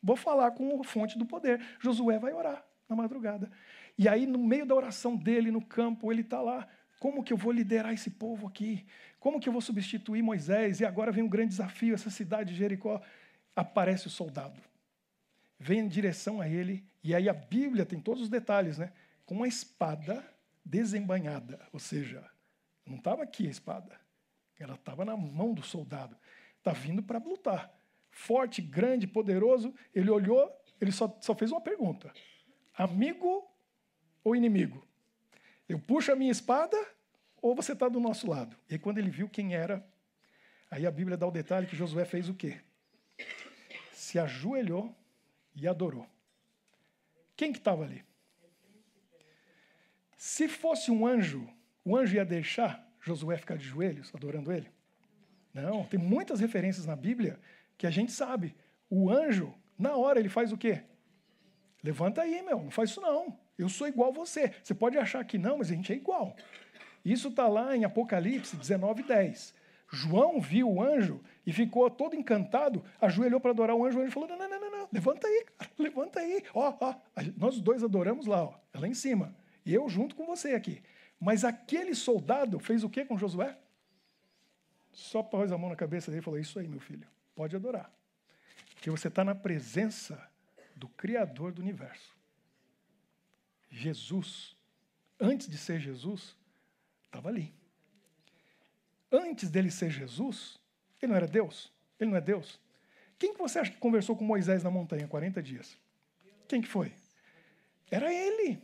[0.05, 1.59] Vou falar com a fonte do poder.
[1.79, 3.51] Josué vai orar na madrugada.
[3.97, 6.67] E aí, no meio da oração dele, no campo, ele está lá.
[6.99, 8.85] Como que eu vou liderar esse povo aqui?
[9.19, 10.79] Como que eu vou substituir Moisés?
[10.79, 13.01] E agora vem um grande desafio, essa cidade de Jericó.
[13.55, 14.61] Aparece o soldado
[15.59, 18.91] vem em direção a ele, e aí a Bíblia tem todos os detalhes, né?
[19.25, 20.23] Com uma espada
[20.63, 22.23] desembanhada, ou seja,
[22.85, 23.99] não estava aqui a espada,
[24.59, 26.15] ela estava na mão do soldado,
[26.57, 27.71] está vindo para lutar.
[28.17, 30.49] Forte, grande, poderoso, ele olhou,
[30.79, 32.13] ele só, só fez uma pergunta:
[32.73, 33.45] amigo
[34.23, 34.87] ou inimigo?
[35.67, 36.77] Eu puxo a minha espada
[37.41, 38.55] ou você está do nosso lado?
[38.69, 39.85] E quando ele viu quem era,
[40.71, 42.61] aí a Bíblia dá o detalhe que Josué fez o quê?
[43.91, 44.95] Se ajoelhou
[45.53, 46.07] e adorou.
[47.35, 48.01] Quem que estava ali?
[50.15, 51.49] Se fosse um anjo,
[51.83, 54.71] o anjo ia deixar Josué ficar de joelhos adorando ele?
[55.53, 57.37] Não, tem muitas referências na Bíblia
[57.77, 58.55] que a gente sabe.
[58.89, 60.83] O anjo, na hora, ele faz o quê?
[61.83, 63.37] Levanta aí, meu, não faz isso não.
[63.57, 64.53] Eu sou igual a você.
[64.63, 66.35] Você pode achar que não, mas a gente é igual.
[67.03, 69.53] Isso está lá em Apocalipse 19, 10.
[69.91, 74.11] João viu o anjo e ficou todo encantado, ajoelhou para adorar o anjo, o anjo
[74.11, 76.43] falou: não, não, não, não, levanta aí, cara, levanta aí.
[76.53, 76.95] Ó, ó,
[77.37, 79.35] nós dois adoramos lá, ó, é lá em cima.
[79.65, 80.81] E eu junto com você aqui.
[81.19, 83.57] Mas aquele soldado fez o que com Josué?
[84.91, 87.91] Só pôs a mão na cabeça dele e falou: Isso aí, meu filho, pode adorar.
[88.73, 90.31] Porque você está na presença
[90.75, 92.15] do Criador do universo.
[93.69, 94.55] Jesus,
[95.19, 96.35] antes de ser Jesus,
[97.05, 97.53] estava ali
[99.15, 100.59] antes dele ser Jesus,
[101.01, 101.71] ele não era Deus?
[101.99, 102.59] Ele não é Deus?
[103.17, 105.77] Quem que você acha que conversou com Moisés na montanha 40 dias?
[106.47, 106.93] Quem que foi?
[107.89, 108.61] Era ele.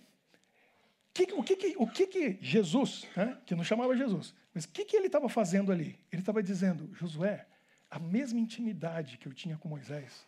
[1.33, 4.85] O que, que, o que, que Jesus, né, que não chamava Jesus, mas o que,
[4.85, 5.99] que ele estava fazendo ali?
[6.11, 7.45] Ele estava dizendo, Josué,
[7.91, 10.25] a mesma intimidade que eu tinha com Moisés,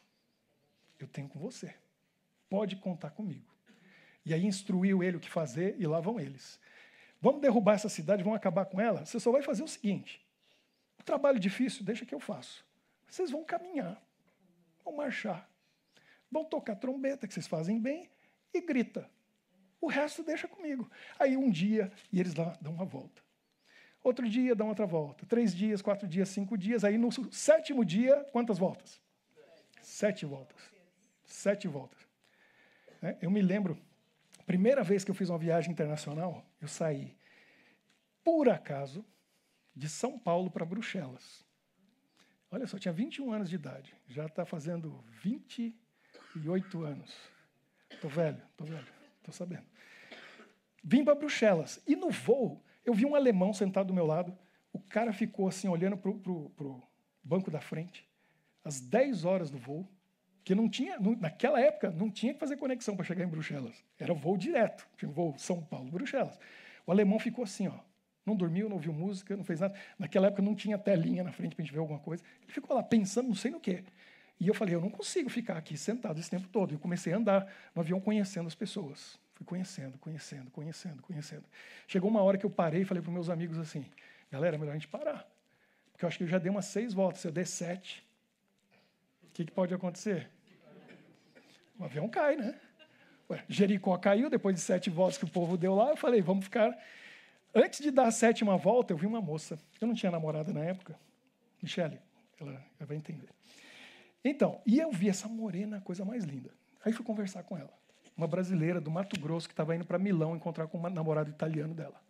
[1.00, 1.74] eu tenho com você.
[2.50, 3.50] Pode contar comigo.
[4.26, 6.60] E aí instruiu ele o que fazer e lá vão eles.
[7.22, 9.06] Vamos derrubar essa cidade, vamos acabar com ela?
[9.06, 10.22] Você só vai fazer o seguinte:
[11.00, 12.66] o trabalho difícil, deixa que eu faço.
[13.08, 14.02] Vocês vão caminhar,
[14.84, 15.50] vão marchar,
[16.30, 18.10] vão tocar trombeta, que vocês fazem bem,
[18.54, 19.10] e grita.
[19.80, 20.90] O resto deixa comigo.
[21.18, 23.23] Aí um dia, e eles lá dão uma volta.
[24.04, 25.26] Outro dia, dão outra volta.
[25.26, 26.84] Três dias, quatro dias, cinco dias.
[26.84, 29.02] Aí no sétimo dia, quantas voltas?
[29.82, 30.62] Sete voltas.
[31.24, 32.06] Sete voltas.
[33.02, 33.78] É, eu me lembro,
[34.46, 37.16] primeira vez que eu fiz uma viagem internacional, eu saí,
[38.24, 39.06] por acaso,
[39.76, 41.44] de São Paulo para Bruxelas.
[42.52, 43.96] Olha só, tinha 21 anos de idade.
[44.08, 47.14] Já está fazendo 28 anos.
[47.90, 48.88] Estou velho, estou velho,
[49.18, 49.66] estou sabendo.
[50.84, 51.82] Vim para Bruxelas.
[51.88, 54.38] E no voo, eu vi um alemão sentado do meu lado.
[54.72, 56.82] O cara ficou assim, olhando para o
[57.24, 58.08] banco da frente,
[58.64, 59.88] às 10 horas do voo,
[60.44, 63.84] que não tinha, naquela época, não tinha que fazer conexão para chegar em Bruxelas.
[63.98, 66.38] Era voo direto, tinha voo São Paulo-Bruxelas.
[66.86, 67.80] O alemão ficou assim, ó,
[68.26, 69.74] não dormiu, não ouviu música, não fez nada.
[69.98, 72.24] Naquela época não tinha telinha na frente para a gente ver alguma coisa.
[72.42, 73.84] Ele ficou lá pensando, não sei no quê.
[74.40, 76.74] E eu falei, eu não consigo ficar aqui sentado esse tempo todo.
[76.74, 79.18] E comecei a andar no avião conhecendo as pessoas.
[79.34, 81.44] Fui conhecendo, conhecendo, conhecendo, conhecendo.
[81.88, 83.86] Chegou uma hora que eu parei e falei para meus amigos assim:
[84.32, 85.28] galera, é melhor a gente parar.
[85.92, 87.22] Porque eu acho que eu já dei umas seis voltas.
[87.22, 88.06] Se eu der sete,
[89.24, 90.30] o que, que pode acontecer?
[91.80, 92.60] O avião cai, né?
[93.30, 95.90] Ué, Jericó caiu depois de sete voltas que o povo deu lá.
[95.90, 96.78] Eu falei: vamos ficar.
[97.56, 99.60] Antes de dar a sétima volta, eu vi uma moça.
[99.82, 101.00] Eu não tinha namorada na época.
[101.62, 102.00] Michele,
[102.40, 103.30] ela, ela vai entender.
[104.24, 106.52] Então, e eu vi essa morena, coisa mais linda.
[106.84, 107.83] Aí fui conversar com ela
[108.16, 111.74] uma brasileira do Mato Grosso que estava indo para Milão encontrar com um namorado italiano
[111.74, 112.02] dela.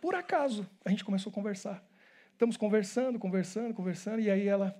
[0.00, 1.84] Por acaso, a gente começou a conversar.
[2.32, 4.74] Estamos conversando, conversando, conversando, e aí ela,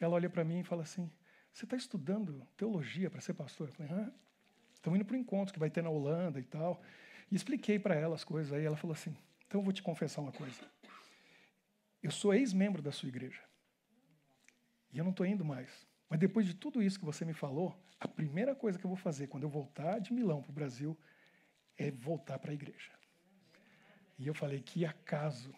[0.00, 1.10] ela olha para mim e fala assim:
[1.52, 3.68] Você está estudando teologia para ser pastor?
[3.68, 4.12] Eu falei: Hã?
[4.74, 6.82] Estamos indo para o encontro que vai ter na Holanda e tal.
[7.30, 8.52] E expliquei para ela as coisas.
[8.52, 9.14] Aí ela falou assim:
[9.46, 10.60] Então eu vou te confessar uma coisa.
[12.02, 13.40] Eu sou ex-membro da sua igreja.
[14.92, 15.86] E eu não estou indo mais.
[16.12, 18.98] Mas depois de tudo isso que você me falou, a primeira coisa que eu vou
[18.98, 20.94] fazer quando eu voltar de Milão para o Brasil
[21.78, 22.90] é voltar para a igreja.
[24.18, 25.54] E eu falei: que acaso,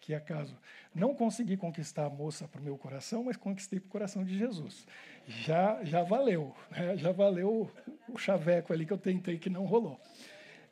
[0.00, 0.58] que acaso.
[0.92, 4.36] Não consegui conquistar a moça para o meu coração, mas conquistei para o coração de
[4.36, 4.84] Jesus.
[5.28, 6.96] Já, já valeu, né?
[6.96, 7.70] já valeu
[8.08, 10.00] o chaveco ali que eu tentei que não rolou.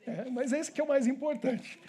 [0.05, 1.79] É, mas esse que é o mais importante.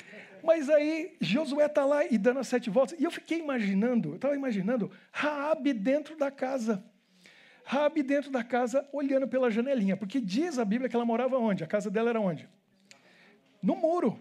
[0.41, 2.97] Mas aí Josué está lá e dando as sete voltas.
[2.97, 6.81] E eu fiquei imaginando, eu estava imaginando Raabe dentro da casa.
[7.71, 11.63] Rabi dentro da casa, olhando pela janelinha, porque diz a Bíblia que ela morava onde?
[11.63, 12.49] A casa dela era onde?
[13.63, 14.19] No muro.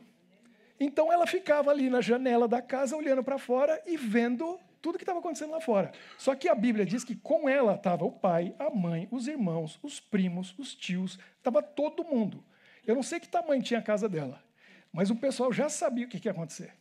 [0.78, 5.06] Então ela ficava ali na janela da casa, olhando para fora e vendo tudo que
[5.06, 5.94] estava acontecendo lá fora.
[6.18, 9.80] Só que a Bíblia diz que com ela estava o pai, a mãe, os irmãos,
[9.82, 12.44] os primos, os tios, estava todo mundo.
[12.86, 14.44] Eu não sei que tamanho tinha a casa dela,
[14.92, 16.74] mas o pessoal já sabia o que, que ia acontecer.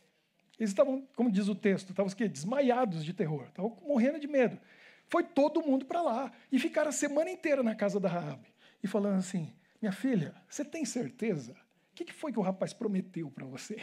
[0.59, 4.59] Eles estavam, como diz o texto, estavam desmaiados de terror, estavam morrendo de medo.
[5.09, 8.47] Foi todo mundo para lá e ficaram a semana inteira na casa da Raabe
[8.83, 11.53] e falando assim: "Minha filha, você tem certeza?
[11.91, 13.77] O que foi que o rapaz prometeu para você?"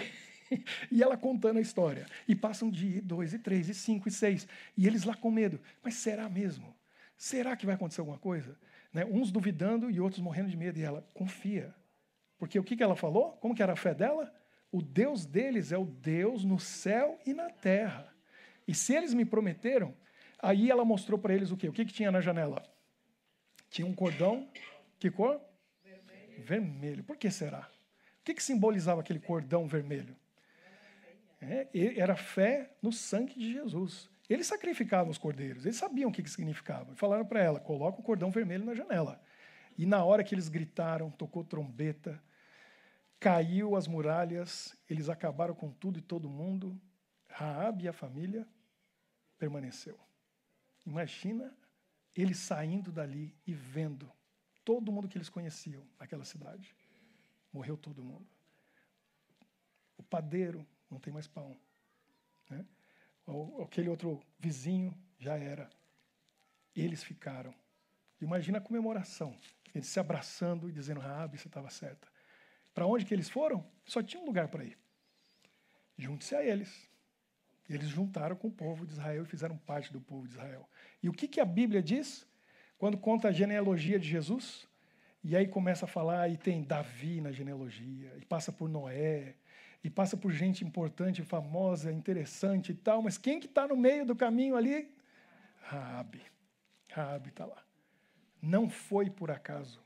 [0.90, 2.06] e ela contando a história.
[2.28, 4.46] E passam um dia, dois, e três, e cinco, e seis.
[4.76, 5.60] E eles lá com medo.
[5.82, 6.74] Mas será mesmo?
[7.16, 8.58] Será que vai acontecer alguma coisa?
[8.92, 9.04] Né?
[9.04, 10.78] Uns duvidando e outros morrendo de medo.
[10.78, 11.74] E ela, confia.
[12.38, 13.32] Porque o que ela falou?
[13.32, 14.32] Como que era a fé dela?
[14.70, 18.12] O Deus deles é o Deus no céu e na terra.
[18.66, 19.94] E se eles me prometeram,
[20.44, 21.68] Aí ela mostrou para eles o quê?
[21.68, 22.62] O que, que tinha na janela?
[23.70, 24.46] Tinha um cordão.
[24.98, 25.40] Que cor?
[25.82, 26.44] Vermelho.
[26.44, 27.04] vermelho.
[27.04, 27.70] Por que será?
[28.20, 30.14] O que, que simbolizava aquele cordão vermelho?
[31.40, 34.10] É, era fé no sangue de Jesus.
[34.28, 36.94] Eles sacrificavam os cordeiros, eles sabiam o que, que significava.
[36.94, 39.20] Falaram para ela: coloca o cordão vermelho na janela.
[39.78, 42.22] E na hora que eles gritaram, tocou trombeta,
[43.18, 46.78] caiu as muralhas, eles acabaram com tudo e todo mundo.
[47.28, 48.46] Raab e a família
[49.38, 49.98] permaneceu.
[50.86, 51.56] Imagina
[52.14, 54.10] eles saindo dali e vendo
[54.64, 56.74] todo mundo que eles conheciam naquela cidade.
[57.52, 58.26] Morreu todo mundo.
[59.96, 61.56] O padeiro não tem mais pão.
[62.48, 62.64] Né?
[63.62, 65.70] Aquele outro vizinho já era.
[66.74, 67.54] Eles ficaram.
[68.20, 69.38] Imagina a comemoração.
[69.74, 72.08] Eles se abraçando e dizendo, Rabi, você estava certa.
[72.72, 73.68] Para onde que eles foram?
[73.84, 74.78] Só tinha um lugar para ir.
[75.96, 76.90] Junte-se a eles.
[77.68, 80.68] Eles juntaram com o povo de Israel e fizeram parte do povo de Israel.
[81.02, 82.26] E o que, que a Bíblia diz
[82.76, 84.68] quando conta a genealogia de Jesus?
[85.22, 89.34] E aí começa a falar, e tem Davi na genealogia, e passa por Noé,
[89.82, 94.04] e passa por gente importante, famosa, interessante e tal, mas quem que está no meio
[94.04, 94.90] do caminho ali?
[95.62, 96.20] Raabe.
[96.90, 97.62] Raabe está lá.
[98.40, 99.82] Não foi por acaso.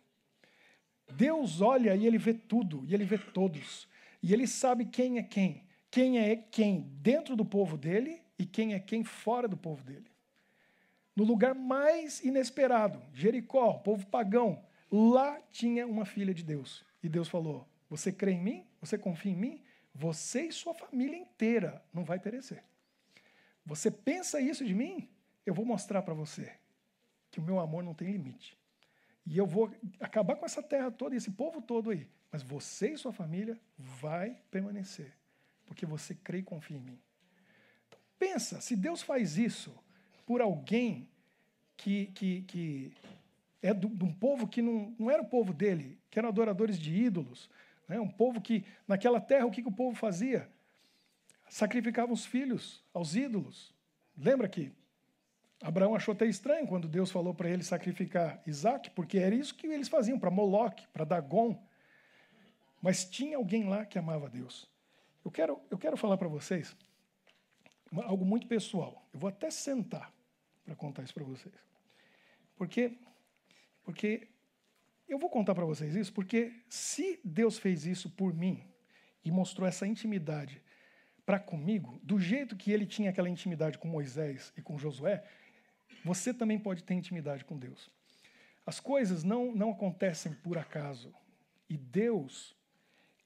[1.08, 3.88] Deus olha e ele vê tudo, e ele vê todos.
[4.20, 5.67] E ele sabe quem é quem.
[5.90, 10.06] Quem é quem dentro do povo dele e quem é quem fora do povo dele.
[11.16, 16.84] No lugar mais inesperado, Jericó, povo pagão, lá tinha uma filha de Deus.
[17.02, 18.66] E Deus falou: Você crê em mim?
[18.80, 19.62] Você confia em mim?
[19.94, 22.62] Você e sua família inteira não vai perecer.
[23.66, 25.08] Você pensa isso de mim?
[25.44, 26.52] Eu vou mostrar para você
[27.30, 28.56] que o meu amor não tem limite.
[29.26, 29.70] E eu vou
[30.00, 32.08] acabar com essa terra toda e esse povo todo aí.
[32.30, 35.12] Mas você e sua família vai permanecer,
[35.68, 36.98] porque você crê e confia em mim.
[37.86, 39.72] Então, pensa, se Deus faz isso
[40.26, 41.08] por alguém
[41.76, 42.92] que, que, que
[43.62, 46.92] é de um povo que não, não era o povo dele, que eram adoradores de
[46.92, 47.50] ídolos,
[47.86, 48.00] né?
[48.00, 50.48] um povo que, naquela terra, o que, que o povo fazia?
[51.48, 53.74] Sacrificava os filhos aos ídolos.
[54.16, 54.72] Lembra que
[55.62, 59.66] Abraão achou até estranho quando Deus falou para ele sacrificar Isaac, porque era isso que
[59.66, 61.60] eles faziam para Moloque, para Dagon.
[62.80, 64.68] Mas tinha alguém lá que amava Deus.
[65.28, 66.74] Eu quero, eu quero falar para vocês
[68.06, 69.06] algo muito pessoal.
[69.12, 70.10] Eu vou até sentar
[70.64, 71.54] para contar isso para vocês.
[72.56, 72.96] Porque,
[73.84, 74.26] porque
[75.06, 78.64] eu vou contar para vocês isso, porque se Deus fez isso por mim
[79.22, 80.62] e mostrou essa intimidade
[81.26, 85.22] para comigo, do jeito que ele tinha aquela intimidade com Moisés e com Josué,
[86.02, 87.90] você também pode ter intimidade com Deus.
[88.64, 91.14] As coisas não, não acontecem por acaso.
[91.68, 92.56] E Deus,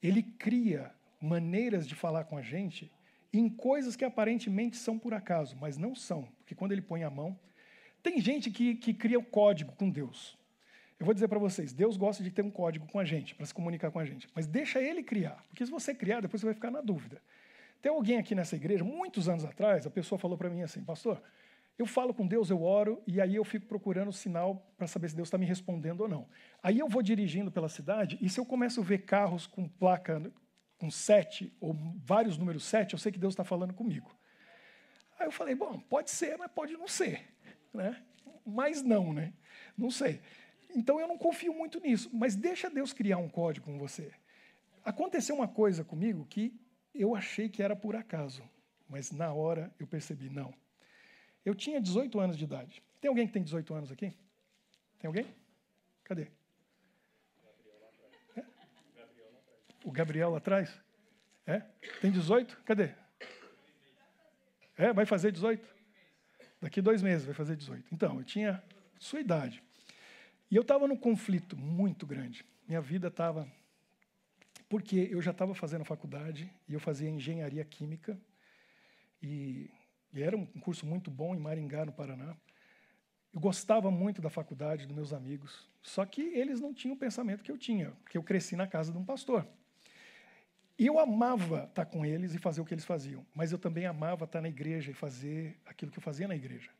[0.02, 2.90] Ele cria maneiras de falar com a gente
[3.32, 6.24] em coisas que aparentemente são por acaso, mas não são.
[6.38, 7.38] Porque quando Ele põe a mão.
[8.02, 10.36] Tem gente que, que cria o um código com Deus.
[10.98, 13.46] Eu vou dizer para vocês, Deus gosta de ter um código com a gente, para
[13.46, 14.28] se comunicar com a gente.
[14.34, 15.44] Mas deixa Ele criar.
[15.48, 17.22] Porque se você criar, depois você vai ficar na dúvida.
[17.80, 21.20] Tem alguém aqui nessa igreja, muitos anos atrás, a pessoa falou para mim assim, pastor,
[21.78, 25.08] eu falo com Deus, eu oro, e aí eu fico procurando o sinal para saber
[25.08, 26.28] se Deus está me respondendo ou não.
[26.62, 30.22] Aí eu vou dirigindo pela cidade, e se eu começo a ver carros com placa
[30.82, 31.72] com sete, ou
[32.04, 34.12] vários números sete, eu sei que Deus está falando comigo.
[35.16, 37.24] Aí eu falei, bom, pode ser, mas pode não ser.
[37.72, 38.04] Né?
[38.44, 39.32] Mas não, né?
[39.78, 40.20] Não sei.
[40.74, 44.12] Então eu não confio muito nisso, mas deixa Deus criar um código com você.
[44.84, 46.52] Aconteceu uma coisa comigo que
[46.92, 48.42] eu achei que era por acaso,
[48.88, 50.52] mas na hora eu percebi, não.
[51.44, 52.82] Eu tinha 18 anos de idade.
[53.00, 54.12] Tem alguém que tem 18 anos aqui?
[54.98, 55.26] Tem alguém?
[56.02, 56.22] Cadê?
[58.34, 58.44] É?
[59.84, 60.80] O Gabriel atrás?
[61.46, 61.60] É?
[62.00, 62.62] Tem 18?
[62.64, 62.90] Cadê?
[64.76, 65.66] É, vai fazer 18?
[66.60, 67.92] Daqui dois meses vai fazer 18.
[67.92, 68.62] Então, eu tinha
[68.98, 69.62] sua idade.
[70.50, 72.44] E eu estava num conflito muito grande.
[72.68, 73.50] Minha vida estava.
[74.68, 78.18] Porque eu já estava fazendo faculdade e eu fazia engenharia química.
[79.20, 79.70] E
[80.12, 82.36] e era um curso muito bom em Maringá, no Paraná.
[83.32, 85.66] Eu gostava muito da faculdade, dos meus amigos.
[85.80, 88.92] Só que eles não tinham o pensamento que eu tinha, porque eu cresci na casa
[88.92, 89.46] de um pastor.
[90.78, 94.24] Eu amava estar com eles e fazer o que eles faziam, mas eu também amava
[94.24, 96.70] estar na igreja e fazer aquilo que eu fazia na igreja.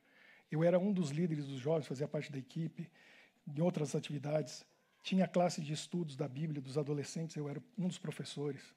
[0.50, 2.90] Eu era um dos líderes dos jovens, fazia parte da equipe,
[3.46, 4.64] de outras atividades.
[5.02, 8.74] Tinha classe de estudos da Bíblia dos adolescentes, eu era um dos professores.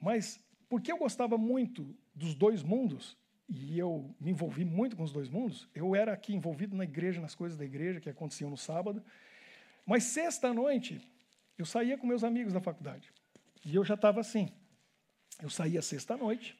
[0.00, 3.16] Mas, porque eu gostava muito dos dois mundos,
[3.48, 5.68] e eu me envolvi muito com os dois mundos.
[5.74, 9.02] Eu era aqui envolvido na igreja, nas coisas da igreja que aconteciam no sábado.
[9.86, 11.00] Mas sexta-noite,
[11.56, 13.10] eu saía com meus amigos da faculdade.
[13.68, 14.52] E eu já estava assim.
[15.42, 16.58] Eu saía sexta-noite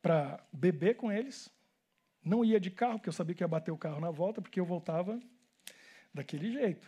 [0.00, 1.50] para beber com eles.
[2.24, 4.60] Não ia de carro, porque eu sabia que ia bater o carro na volta, porque
[4.60, 5.20] eu voltava
[6.12, 6.86] daquele jeito.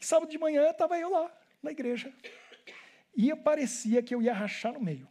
[0.00, 1.30] E sábado de manhã estava eu lá,
[1.62, 2.12] na igreja.
[3.14, 5.08] E parecia que eu ia rachar no meio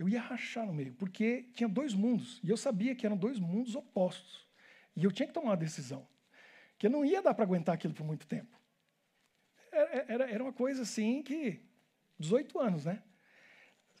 [0.00, 3.38] eu ia rachar no meio, porque tinha dois mundos, e eu sabia que eram dois
[3.38, 4.48] mundos opostos.
[4.96, 6.08] E eu tinha que tomar uma decisão,
[6.78, 8.58] que não ia dar para aguentar aquilo por muito tempo.
[9.70, 11.60] Era, era, era uma coisa assim que.
[12.20, 13.02] 18 anos, né?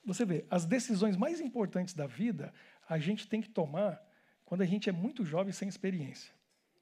[0.04, 2.52] Você vê, as decisões mais importantes da vida
[2.88, 4.00] a gente tem que tomar
[4.44, 6.32] quando a gente é muito jovem sem experiência.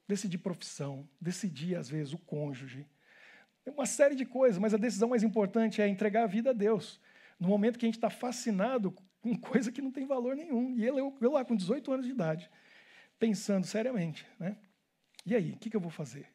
[0.07, 2.87] Decidir profissão, decidir, às vezes, o cônjuge,
[3.65, 6.99] uma série de coisas, mas a decisão mais importante é entregar a vida a Deus.
[7.39, 10.75] No momento que a gente está fascinado com coisa que não tem valor nenhum.
[10.75, 12.49] E ele, eu, eu lá com 18 anos de idade,
[13.19, 14.57] pensando seriamente, né?
[15.25, 16.27] E aí, o que, que eu vou fazer?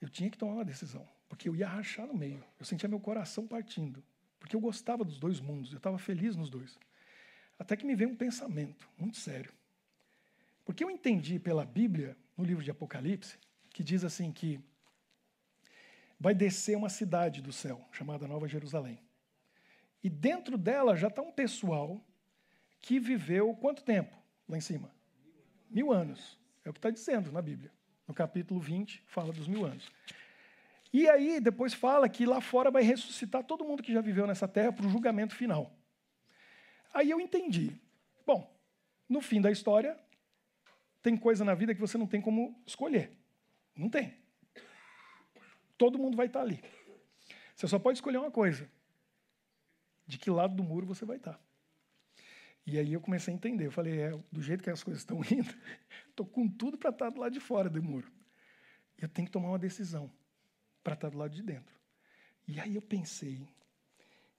[0.00, 2.44] Eu tinha que tomar uma decisão, porque eu ia rachar no meio.
[2.58, 4.04] Eu sentia meu coração partindo,
[4.38, 6.78] porque eu gostava dos dois mundos, eu estava feliz nos dois.
[7.58, 9.52] Até que me veio um pensamento muito sério.
[10.64, 13.38] Porque eu entendi pela Bíblia, no livro de Apocalipse,
[13.70, 14.60] que diz assim que
[16.18, 18.98] vai descer uma cidade do céu, chamada Nova Jerusalém.
[20.02, 22.04] E dentro dela já está um pessoal
[22.80, 24.16] que viveu quanto tempo
[24.48, 24.90] lá em cima?
[25.70, 26.38] Mil anos.
[26.64, 27.70] É o que está dizendo na Bíblia.
[28.08, 29.90] No capítulo 20, fala dos mil anos.
[30.92, 34.48] E aí, depois fala que lá fora vai ressuscitar todo mundo que já viveu nessa
[34.48, 35.72] terra para o julgamento final.
[36.92, 37.80] Aí eu entendi.
[38.26, 38.52] Bom,
[39.08, 39.96] no fim da história,
[41.00, 43.16] tem coisa na vida que você não tem como escolher.
[43.74, 44.14] Não tem.
[45.78, 46.62] Todo mundo vai estar ali.
[47.54, 48.68] Você só pode escolher uma coisa:
[50.06, 51.40] de que lado do muro você vai estar.
[52.66, 53.66] E aí eu comecei a entender.
[53.66, 55.54] Eu falei, é, do jeito que as coisas estão indo,
[56.08, 58.10] estou com tudo para estar do lado de fora do muro.
[58.98, 60.10] Eu tenho que tomar uma decisão
[60.82, 61.74] para estar do lado de dentro.
[62.46, 63.48] E aí eu pensei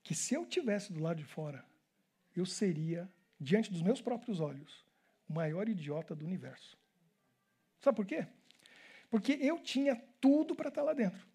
[0.02, 1.64] que se eu tivesse do lado de fora,
[2.34, 4.84] eu seria, diante dos meus próprios olhos,
[5.28, 6.76] o maior idiota do universo.
[7.80, 8.26] Sabe por quê?
[9.10, 11.26] Porque eu tinha tudo para estar lá dentro.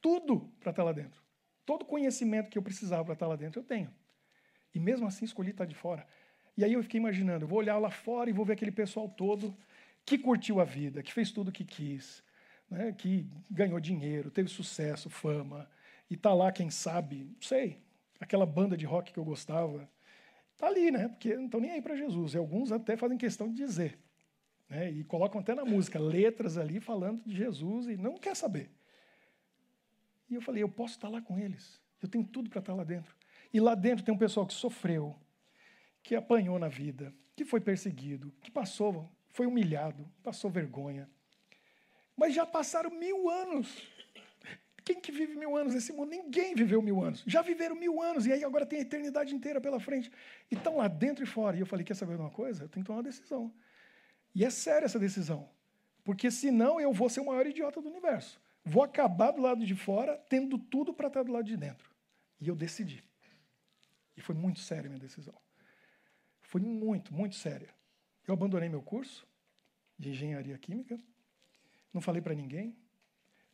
[0.00, 1.22] Tudo para estar lá dentro.
[1.64, 3.92] Todo conhecimento que eu precisava para estar lá dentro, eu tenho.
[4.74, 6.06] E mesmo assim escolhi estar de fora.
[6.56, 9.08] E aí eu fiquei imaginando, eu vou olhar lá fora e vou ver aquele pessoal
[9.08, 9.56] todo
[10.04, 12.22] que curtiu a vida, que fez tudo o que quis,
[12.72, 15.68] né, que ganhou dinheiro, teve sucesso, fama,
[16.10, 17.78] e está lá, quem sabe, não sei,
[18.18, 19.88] aquela banda de rock que eu gostava,
[20.52, 21.08] está ali, né?
[21.08, 22.34] Porque não estão nem aí para Jesus.
[22.34, 23.98] E alguns até fazem questão de dizer.
[24.68, 28.70] Né, e colocam até na música letras ali falando de Jesus e não quer saber.
[30.30, 31.78] E eu falei, eu posso estar lá com eles.
[32.00, 33.14] Eu tenho tudo para estar lá dentro.
[33.52, 35.14] E lá dentro tem um pessoal que sofreu,
[36.02, 41.08] que apanhou na vida, que foi perseguido, que passou, foi humilhado, passou vergonha.
[42.16, 43.90] Mas já passaram mil anos.
[44.84, 46.10] Quem que vive mil anos nesse mundo?
[46.10, 47.22] Ninguém viveu mil anos.
[47.26, 50.10] Já viveram mil anos e aí agora tem a eternidade inteira pela frente.
[50.50, 51.56] E estão lá dentro e fora.
[51.56, 52.64] E eu falei: quer saber de uma coisa?
[52.64, 53.52] Eu tenho que tomar uma decisão.
[54.34, 55.48] E é séria essa decisão.
[56.04, 58.40] Porque senão eu vou ser o maior idiota do universo.
[58.64, 61.90] Vou acabar do lado de fora, tendo tudo para estar do lado de dentro.
[62.40, 63.04] E eu decidi.
[64.16, 65.34] E foi muito séria a minha decisão.
[66.42, 67.70] Foi muito, muito séria.
[68.26, 69.26] Eu abandonei meu curso
[69.98, 70.98] de engenharia química,
[71.92, 72.76] não falei para ninguém,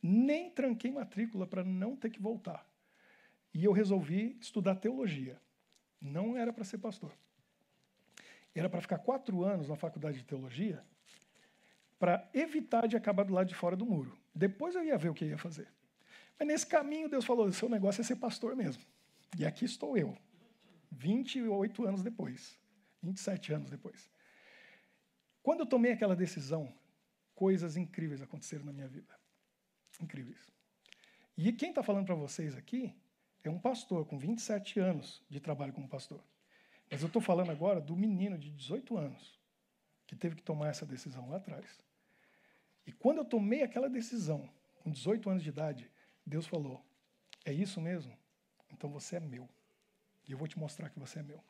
[0.01, 2.65] nem tranquei matrícula para não ter que voltar.
[3.53, 5.39] E eu resolvi estudar teologia.
[6.01, 7.11] Não era para ser pastor.
[8.55, 10.83] Era para ficar quatro anos na faculdade de teologia
[11.97, 14.17] para evitar de acabar do lado de fora do muro.
[14.33, 15.67] Depois eu ia ver o que ia fazer.
[16.37, 18.81] Mas nesse caminho, Deus falou: seu negócio é ser pastor mesmo.
[19.37, 20.17] E aqui estou eu,
[20.91, 22.57] 28 anos depois,
[23.03, 24.09] 27 anos depois.
[25.43, 26.73] Quando eu tomei aquela decisão,
[27.39, 29.17] coisas incríveis aconteceram na minha vida.
[30.01, 30.51] Incríveis.
[31.37, 32.93] E quem está falando para vocês aqui
[33.45, 36.21] é um pastor com 27 anos de trabalho como pastor.
[36.91, 39.39] Mas eu estou falando agora do menino de 18 anos
[40.05, 41.81] que teve que tomar essa decisão lá atrás.
[42.85, 44.49] E quando eu tomei aquela decisão,
[44.83, 45.89] com 18 anos de idade,
[46.25, 46.85] Deus falou:
[47.45, 48.17] É isso mesmo?
[48.69, 49.47] Então você é meu.
[50.27, 51.41] E eu vou te mostrar que você é meu.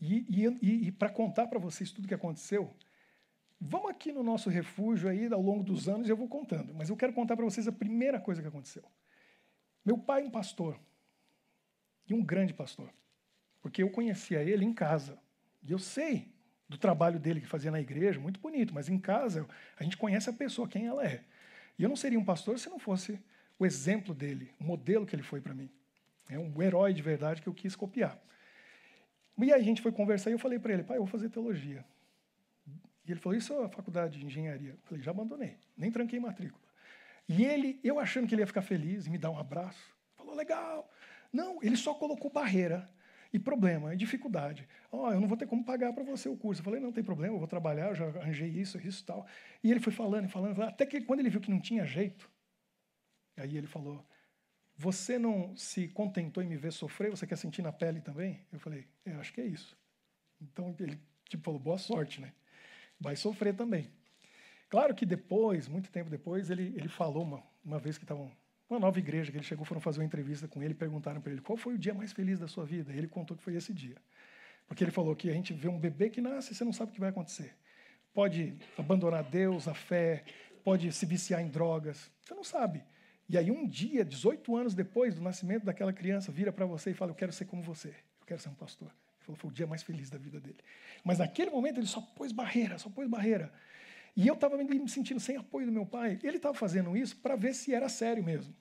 [0.00, 2.72] E, e, e para contar para vocês tudo o que aconteceu,
[3.60, 6.74] vamos aqui no nosso refúgio aí ao longo dos anos eu vou contando.
[6.74, 8.84] Mas eu quero contar para vocês a primeira coisa que aconteceu.
[9.84, 10.78] Meu pai é um pastor.
[12.06, 12.92] E um grande pastor.
[13.60, 15.18] Porque eu conhecia ele em casa.
[15.62, 16.32] E eu sei
[16.68, 19.48] do trabalho dele que fazia na igreja, muito bonito, mas em casa
[19.78, 21.24] a gente conhece a pessoa, quem ela é.
[21.78, 23.18] E eu não seria um pastor se não fosse
[23.58, 25.70] o exemplo dele, o modelo que ele foi para mim.
[26.28, 28.20] É um herói de verdade que eu quis copiar.
[29.38, 31.30] E aí a gente foi conversar e eu falei para ele, pai, eu vou fazer
[31.30, 31.84] teologia.
[33.08, 34.72] E ele falou, isso é a faculdade de engenharia.
[34.72, 36.62] Eu falei, já abandonei, nem tranquei matrícula.
[37.26, 40.34] E ele, eu achando que ele ia ficar feliz e me dar um abraço, falou,
[40.34, 40.90] legal.
[41.32, 42.88] Não, ele só colocou barreira
[43.32, 44.68] e problema, e dificuldade.
[44.92, 46.60] Oh, eu não vou ter como pagar para você o curso.
[46.60, 49.26] Eu falei, não tem problema, eu vou trabalhar, eu já arranjei isso, isso e tal.
[49.64, 52.30] E ele foi falando e falando, até que quando ele viu que não tinha jeito,
[53.38, 54.06] aí ele falou,
[54.76, 58.46] você não se contentou em me ver sofrer, você quer sentir na pele também?
[58.52, 59.76] Eu falei, é, acho que é isso.
[60.40, 62.32] Então ele tipo, falou, boa sorte, né?
[63.00, 63.90] Vai sofrer também.
[64.68, 68.30] Claro que depois, muito tempo depois, ele, ele falou uma, uma vez que estavam
[68.68, 71.40] uma nova igreja que ele chegou, foram fazer uma entrevista com ele, perguntaram para ele
[71.40, 72.92] qual foi o dia mais feliz da sua vida.
[72.92, 73.96] Ele contou que foi esse dia.
[74.66, 76.90] Porque ele falou que a gente vê um bebê que nasce e você não sabe
[76.90, 77.54] o que vai acontecer.
[78.12, 80.22] Pode abandonar Deus, a fé,
[80.62, 82.84] pode se viciar em drogas, você não sabe.
[83.26, 86.94] E aí um dia, 18 anos depois do nascimento daquela criança, vira para você e
[86.94, 87.88] fala: "Eu quero ser como você.
[88.20, 88.90] Eu quero ser um pastor".
[89.28, 90.58] Falou: "Foi o dia mais feliz da vida dele".
[91.04, 93.52] Mas naquele momento ele só pôs barreira, só pôs barreira.
[94.16, 96.18] E eu estava me sentindo sem apoio do meu pai.
[96.22, 98.54] Ele estava fazendo isso para ver se era sério mesmo,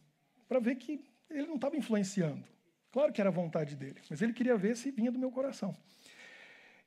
[0.47, 2.43] para ver que ele não estava influenciando.
[2.91, 5.75] Claro que era a vontade dele, mas ele queria ver se vinha do meu coração.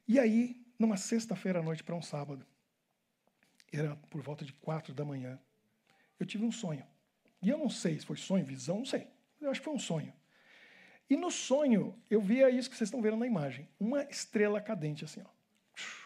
[0.07, 2.47] E aí, numa sexta-feira à noite para um sábado,
[3.73, 5.39] era por volta de quatro da manhã,
[6.19, 6.85] eu tive um sonho.
[7.43, 9.07] E eu não sei se foi sonho, visão, não sei.
[9.41, 10.13] Eu acho que foi um sonho.
[11.11, 13.69] E no sonho, eu via isso que vocês estão vendo na imagem.
[13.81, 15.29] Uma estrela cadente, assim, ó,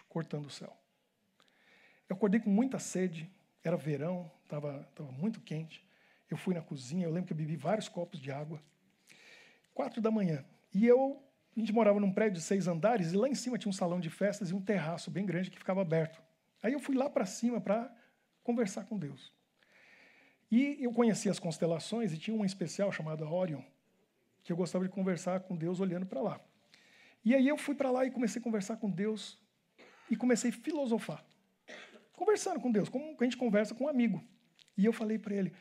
[0.09, 0.75] cortando o céu.
[2.09, 3.31] Eu acordei com muita sede,
[3.63, 5.85] era verão, estava tava muito quente.
[6.31, 8.63] Eu fui na cozinha, eu lembro que eu bebi vários copos de água.
[9.75, 10.43] Quatro da manhã.
[10.73, 11.23] E eu,
[11.55, 14.01] a gente morava num prédio de seis andares, e lá em cima tinha um salão
[14.01, 16.23] de festas e um terraço bem grande que ficava aberto.
[16.63, 17.95] Aí eu fui lá para cima para
[18.43, 19.35] conversar com Deus.
[20.51, 23.63] E eu conhecia as constelações e tinha uma especial chamada Orion,
[24.45, 26.41] que eu gostava de conversar com Deus olhando para lá.
[27.25, 29.43] E aí eu fui para lá e comecei a conversar com Deus
[30.11, 31.25] e comecei a filosofar.
[32.13, 34.23] Conversando com Deus, como a gente conversa com um amigo.
[34.77, 35.53] E eu falei para ele: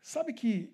[0.00, 0.72] Sabe que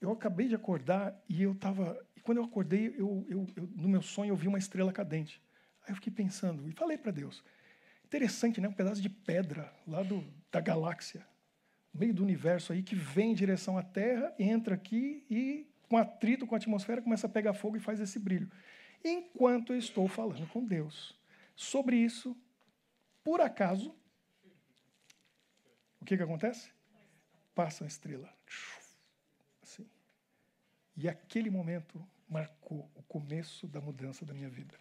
[0.00, 2.00] eu acabei de acordar e eu estava.
[2.16, 5.42] E quando eu acordei, eu, eu, eu, no meu sonho eu vi uma estrela cadente.
[5.82, 7.42] Aí eu fiquei pensando e falei para Deus:
[8.04, 8.68] Interessante, né?
[8.68, 11.26] Um pedaço de pedra lá do, da galáxia,
[11.92, 16.44] meio do universo aí, que vem em direção à Terra, entra aqui e, com atrito
[16.44, 18.50] com a atmosfera, começa a pegar fogo e faz esse brilho.
[19.04, 21.16] Enquanto eu estou falando com Deus
[21.54, 22.36] sobre isso,
[23.22, 23.94] por acaso,
[26.00, 26.72] o que, que acontece?
[27.54, 28.28] Passa uma estrela.
[29.62, 29.88] Assim.
[30.96, 34.76] E aquele momento marcou o começo da mudança da minha vida.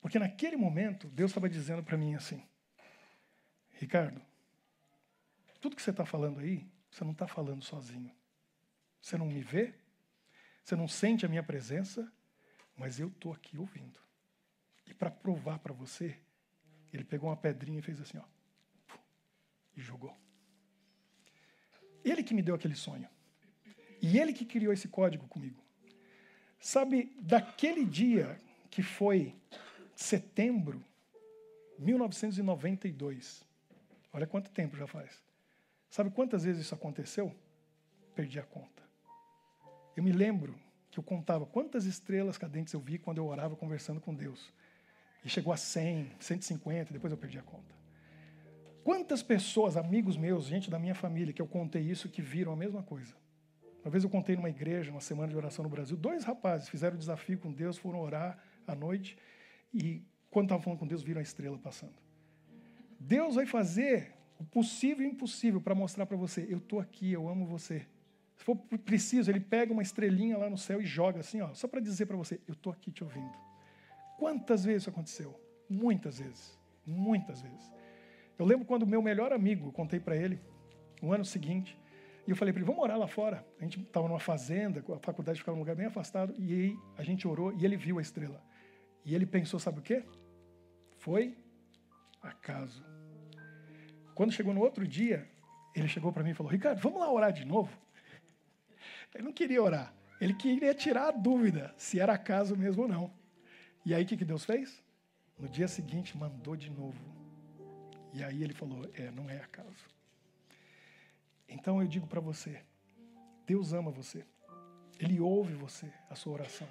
[0.00, 2.40] Porque naquele momento, Deus estava dizendo para mim assim:
[3.72, 4.22] Ricardo,
[5.60, 8.14] tudo que você está falando aí, você não está falando sozinho.
[9.02, 9.74] Você não me vê,
[10.64, 12.10] você não sente a minha presença,
[12.76, 14.00] mas eu estou aqui ouvindo.
[14.86, 16.18] E para provar para você,
[16.92, 18.34] ele pegou uma pedrinha e fez assim, ó
[19.76, 20.14] e jogou.
[22.04, 23.08] Ele que me deu aquele sonho.
[24.00, 25.62] E ele que criou esse código comigo.
[26.60, 28.38] Sabe, daquele dia
[28.70, 29.34] que foi
[29.94, 30.84] setembro
[31.78, 33.44] 1992.
[34.12, 35.22] Olha quanto tempo já faz.
[35.90, 37.34] Sabe quantas vezes isso aconteceu?
[38.14, 38.83] Perdi a conta.
[39.96, 40.54] Eu me lembro
[40.90, 44.52] que eu contava quantas estrelas cadentes eu vi quando eu orava conversando com Deus.
[45.24, 47.74] E chegou a 100, 150, depois eu perdi a conta.
[48.82, 52.56] Quantas pessoas, amigos meus, gente da minha família, que eu contei isso, que viram a
[52.56, 53.14] mesma coisa?
[53.82, 56.96] Uma vez eu contei numa igreja, uma semana de oração no Brasil, dois rapazes fizeram
[56.96, 59.16] o desafio com Deus, foram orar à noite
[59.72, 61.94] e, quando estavam falando com Deus, viram a estrela passando.
[63.00, 67.12] Deus vai fazer o possível e o impossível para mostrar para você: eu estou aqui,
[67.12, 67.86] eu amo você.
[68.36, 71.68] Se for preciso, ele pega uma estrelinha lá no céu e joga assim, ó, só
[71.68, 73.32] para dizer para você: eu estou aqui te ouvindo.
[74.18, 75.38] Quantas vezes isso aconteceu?
[75.68, 76.58] Muitas vezes.
[76.86, 77.72] Muitas vezes.
[78.38, 80.40] Eu lembro quando o meu melhor amigo, contei para ele,
[81.00, 81.78] no ano seguinte,
[82.26, 83.46] e eu falei para ele, vamos morar lá fora.
[83.60, 87.02] A gente estava numa fazenda, a faculdade ficava num lugar bem afastado, e aí a
[87.02, 88.42] gente orou e ele viu a estrela.
[89.04, 90.02] E ele pensou, sabe o quê?
[90.98, 91.36] Foi
[92.22, 92.84] acaso.
[94.14, 95.28] Quando chegou no outro dia,
[95.74, 97.76] ele chegou para mim e falou, Ricardo, vamos lá orar de novo?
[99.14, 103.12] Ele não queria orar, ele queria tirar a dúvida se era acaso mesmo ou não.
[103.84, 104.82] E aí o que, que Deus fez?
[105.38, 107.14] No dia seguinte, mandou de novo
[108.14, 109.90] e aí ele falou: É, não é acaso.
[111.48, 112.62] Então eu digo para você:
[113.44, 114.24] Deus ama você.
[115.00, 116.68] Ele ouve você, a sua oração.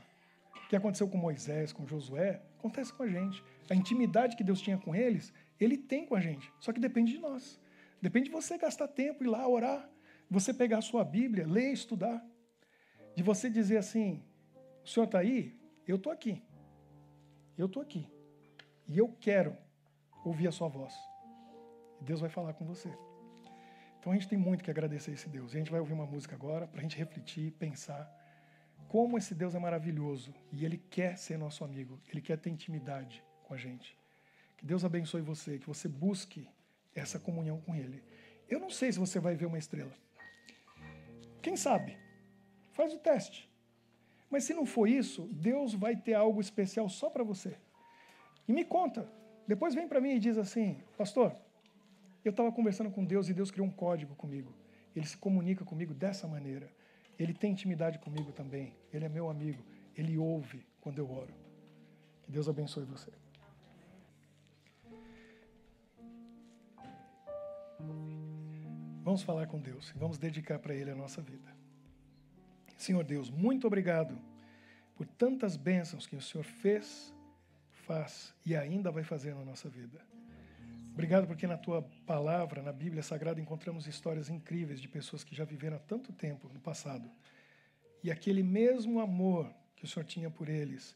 [0.56, 3.44] O que aconteceu com Moisés, com Josué, acontece com a gente.
[3.70, 6.52] A intimidade que Deus tinha com eles, Ele tem com a gente.
[6.60, 7.60] Só que depende de nós.
[8.02, 9.89] Depende de você gastar tempo, ir lá orar.
[10.30, 12.26] Você pegar a sua Bíblia, ler, estudar.
[13.16, 14.24] De você dizer assim:
[14.84, 15.59] O Senhor está aí?
[15.88, 16.41] Eu estou aqui.
[17.57, 18.07] Eu estou aqui.
[18.88, 19.55] E eu quero
[20.26, 20.93] ouvir a sua voz.
[22.01, 22.89] Deus vai falar com você.
[23.99, 25.53] Então a gente tem muito que agradecer a esse Deus.
[25.53, 28.11] E a gente vai ouvir uma música agora para a gente refletir, pensar
[28.93, 33.24] como esse Deus é maravilhoso e Ele quer ser nosso amigo, Ele quer ter intimidade
[33.43, 33.97] com a gente.
[34.57, 36.47] Que Deus abençoe você, que você busque
[36.93, 38.03] essa comunhão com Ele.
[38.47, 39.93] Eu não sei se você vai ver uma estrela.
[41.41, 41.97] Quem sabe?
[42.74, 43.49] Faz o teste.
[44.30, 47.55] Mas se não for isso, Deus vai ter algo especial só para você.
[48.47, 49.07] E me conta.
[49.47, 51.36] Depois vem para mim e diz assim, pastor,
[52.26, 54.53] eu estava conversando com Deus e Deus criou um código comigo.
[54.95, 56.69] Ele se comunica comigo dessa maneira.
[57.19, 58.76] Ele tem intimidade comigo também.
[58.91, 59.63] Ele é meu amigo.
[59.95, 61.34] Ele ouve quando eu oro.
[62.24, 63.11] Que Deus abençoe você.
[69.03, 71.53] Vamos falar com Deus e vamos dedicar para Ele a nossa vida.
[72.84, 74.20] Senhor Deus, muito obrigado
[74.94, 77.14] por tantas bênçãos que o Senhor fez,
[77.88, 80.02] faz e ainda vai fazer na nossa vida.
[80.92, 85.46] Obrigado porque na tua palavra, na Bíblia Sagrada, encontramos histórias incríveis de pessoas que já
[85.46, 87.10] viveram há tanto tempo no passado.
[88.04, 90.94] E aquele mesmo amor que o Senhor tinha por eles,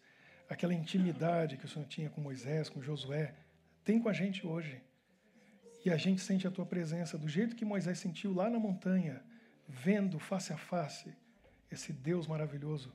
[0.49, 3.33] aquela intimidade que o Senhor tinha com Moisés, com Josué,
[3.85, 4.81] tem com a gente hoje.
[5.85, 9.23] E a gente sente a tua presença do jeito que Moisés sentiu lá na montanha,
[9.69, 11.15] vendo face a face
[11.71, 12.93] esse Deus maravilhoso.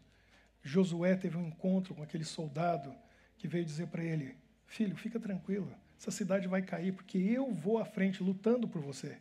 [0.63, 2.95] Josué teve um encontro com aquele soldado
[3.37, 7.79] que veio dizer para ele: Filho, fica tranquilo, essa cidade vai cair porque eu vou
[7.79, 9.19] à frente lutando por você.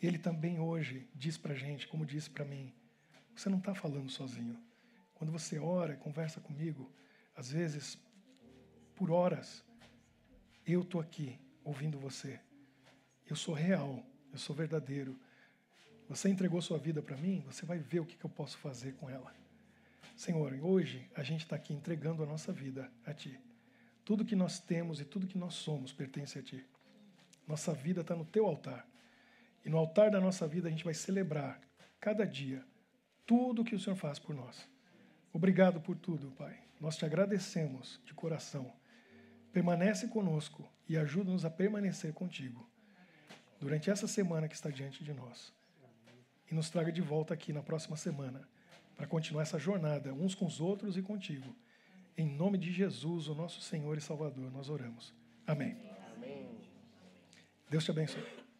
[0.00, 2.72] Ele também hoje diz para a gente, como disse para mim:
[3.34, 4.58] Você não está falando sozinho.
[5.14, 6.90] Quando você ora, conversa comigo,
[7.34, 7.98] às vezes,
[8.94, 9.64] por horas,
[10.66, 12.38] eu estou aqui ouvindo você.
[13.26, 15.18] Eu sou real, eu sou verdadeiro.
[16.08, 18.94] Você entregou sua vida para mim, você vai ver o que, que eu posso fazer
[18.94, 19.34] com ela.
[20.16, 23.40] Senhor, hoje a gente está aqui entregando a nossa vida a Ti.
[24.04, 26.64] Tudo que nós temos e tudo que nós somos pertence a Ti.
[27.48, 28.86] Nossa vida está no Teu altar.
[29.64, 31.60] E no altar da nossa vida a gente vai celebrar,
[31.98, 32.62] cada dia,
[33.24, 34.68] tudo que o Senhor faz por nós.
[35.32, 36.58] Obrigado por tudo, Pai.
[36.78, 38.70] Nós te agradecemos de coração.
[39.52, 42.68] Permanece conosco e ajuda-nos a permanecer contigo
[43.58, 45.52] durante essa semana que está diante de nós.
[46.50, 48.46] E nos traga de volta aqui na próxima semana
[48.96, 51.54] para continuar essa jornada uns com os outros e contigo.
[52.16, 55.12] Em nome de Jesus, o nosso Senhor e Salvador, nós oramos.
[55.46, 55.76] Amém.
[56.16, 56.46] Amém.
[57.68, 58.43] Deus te abençoe.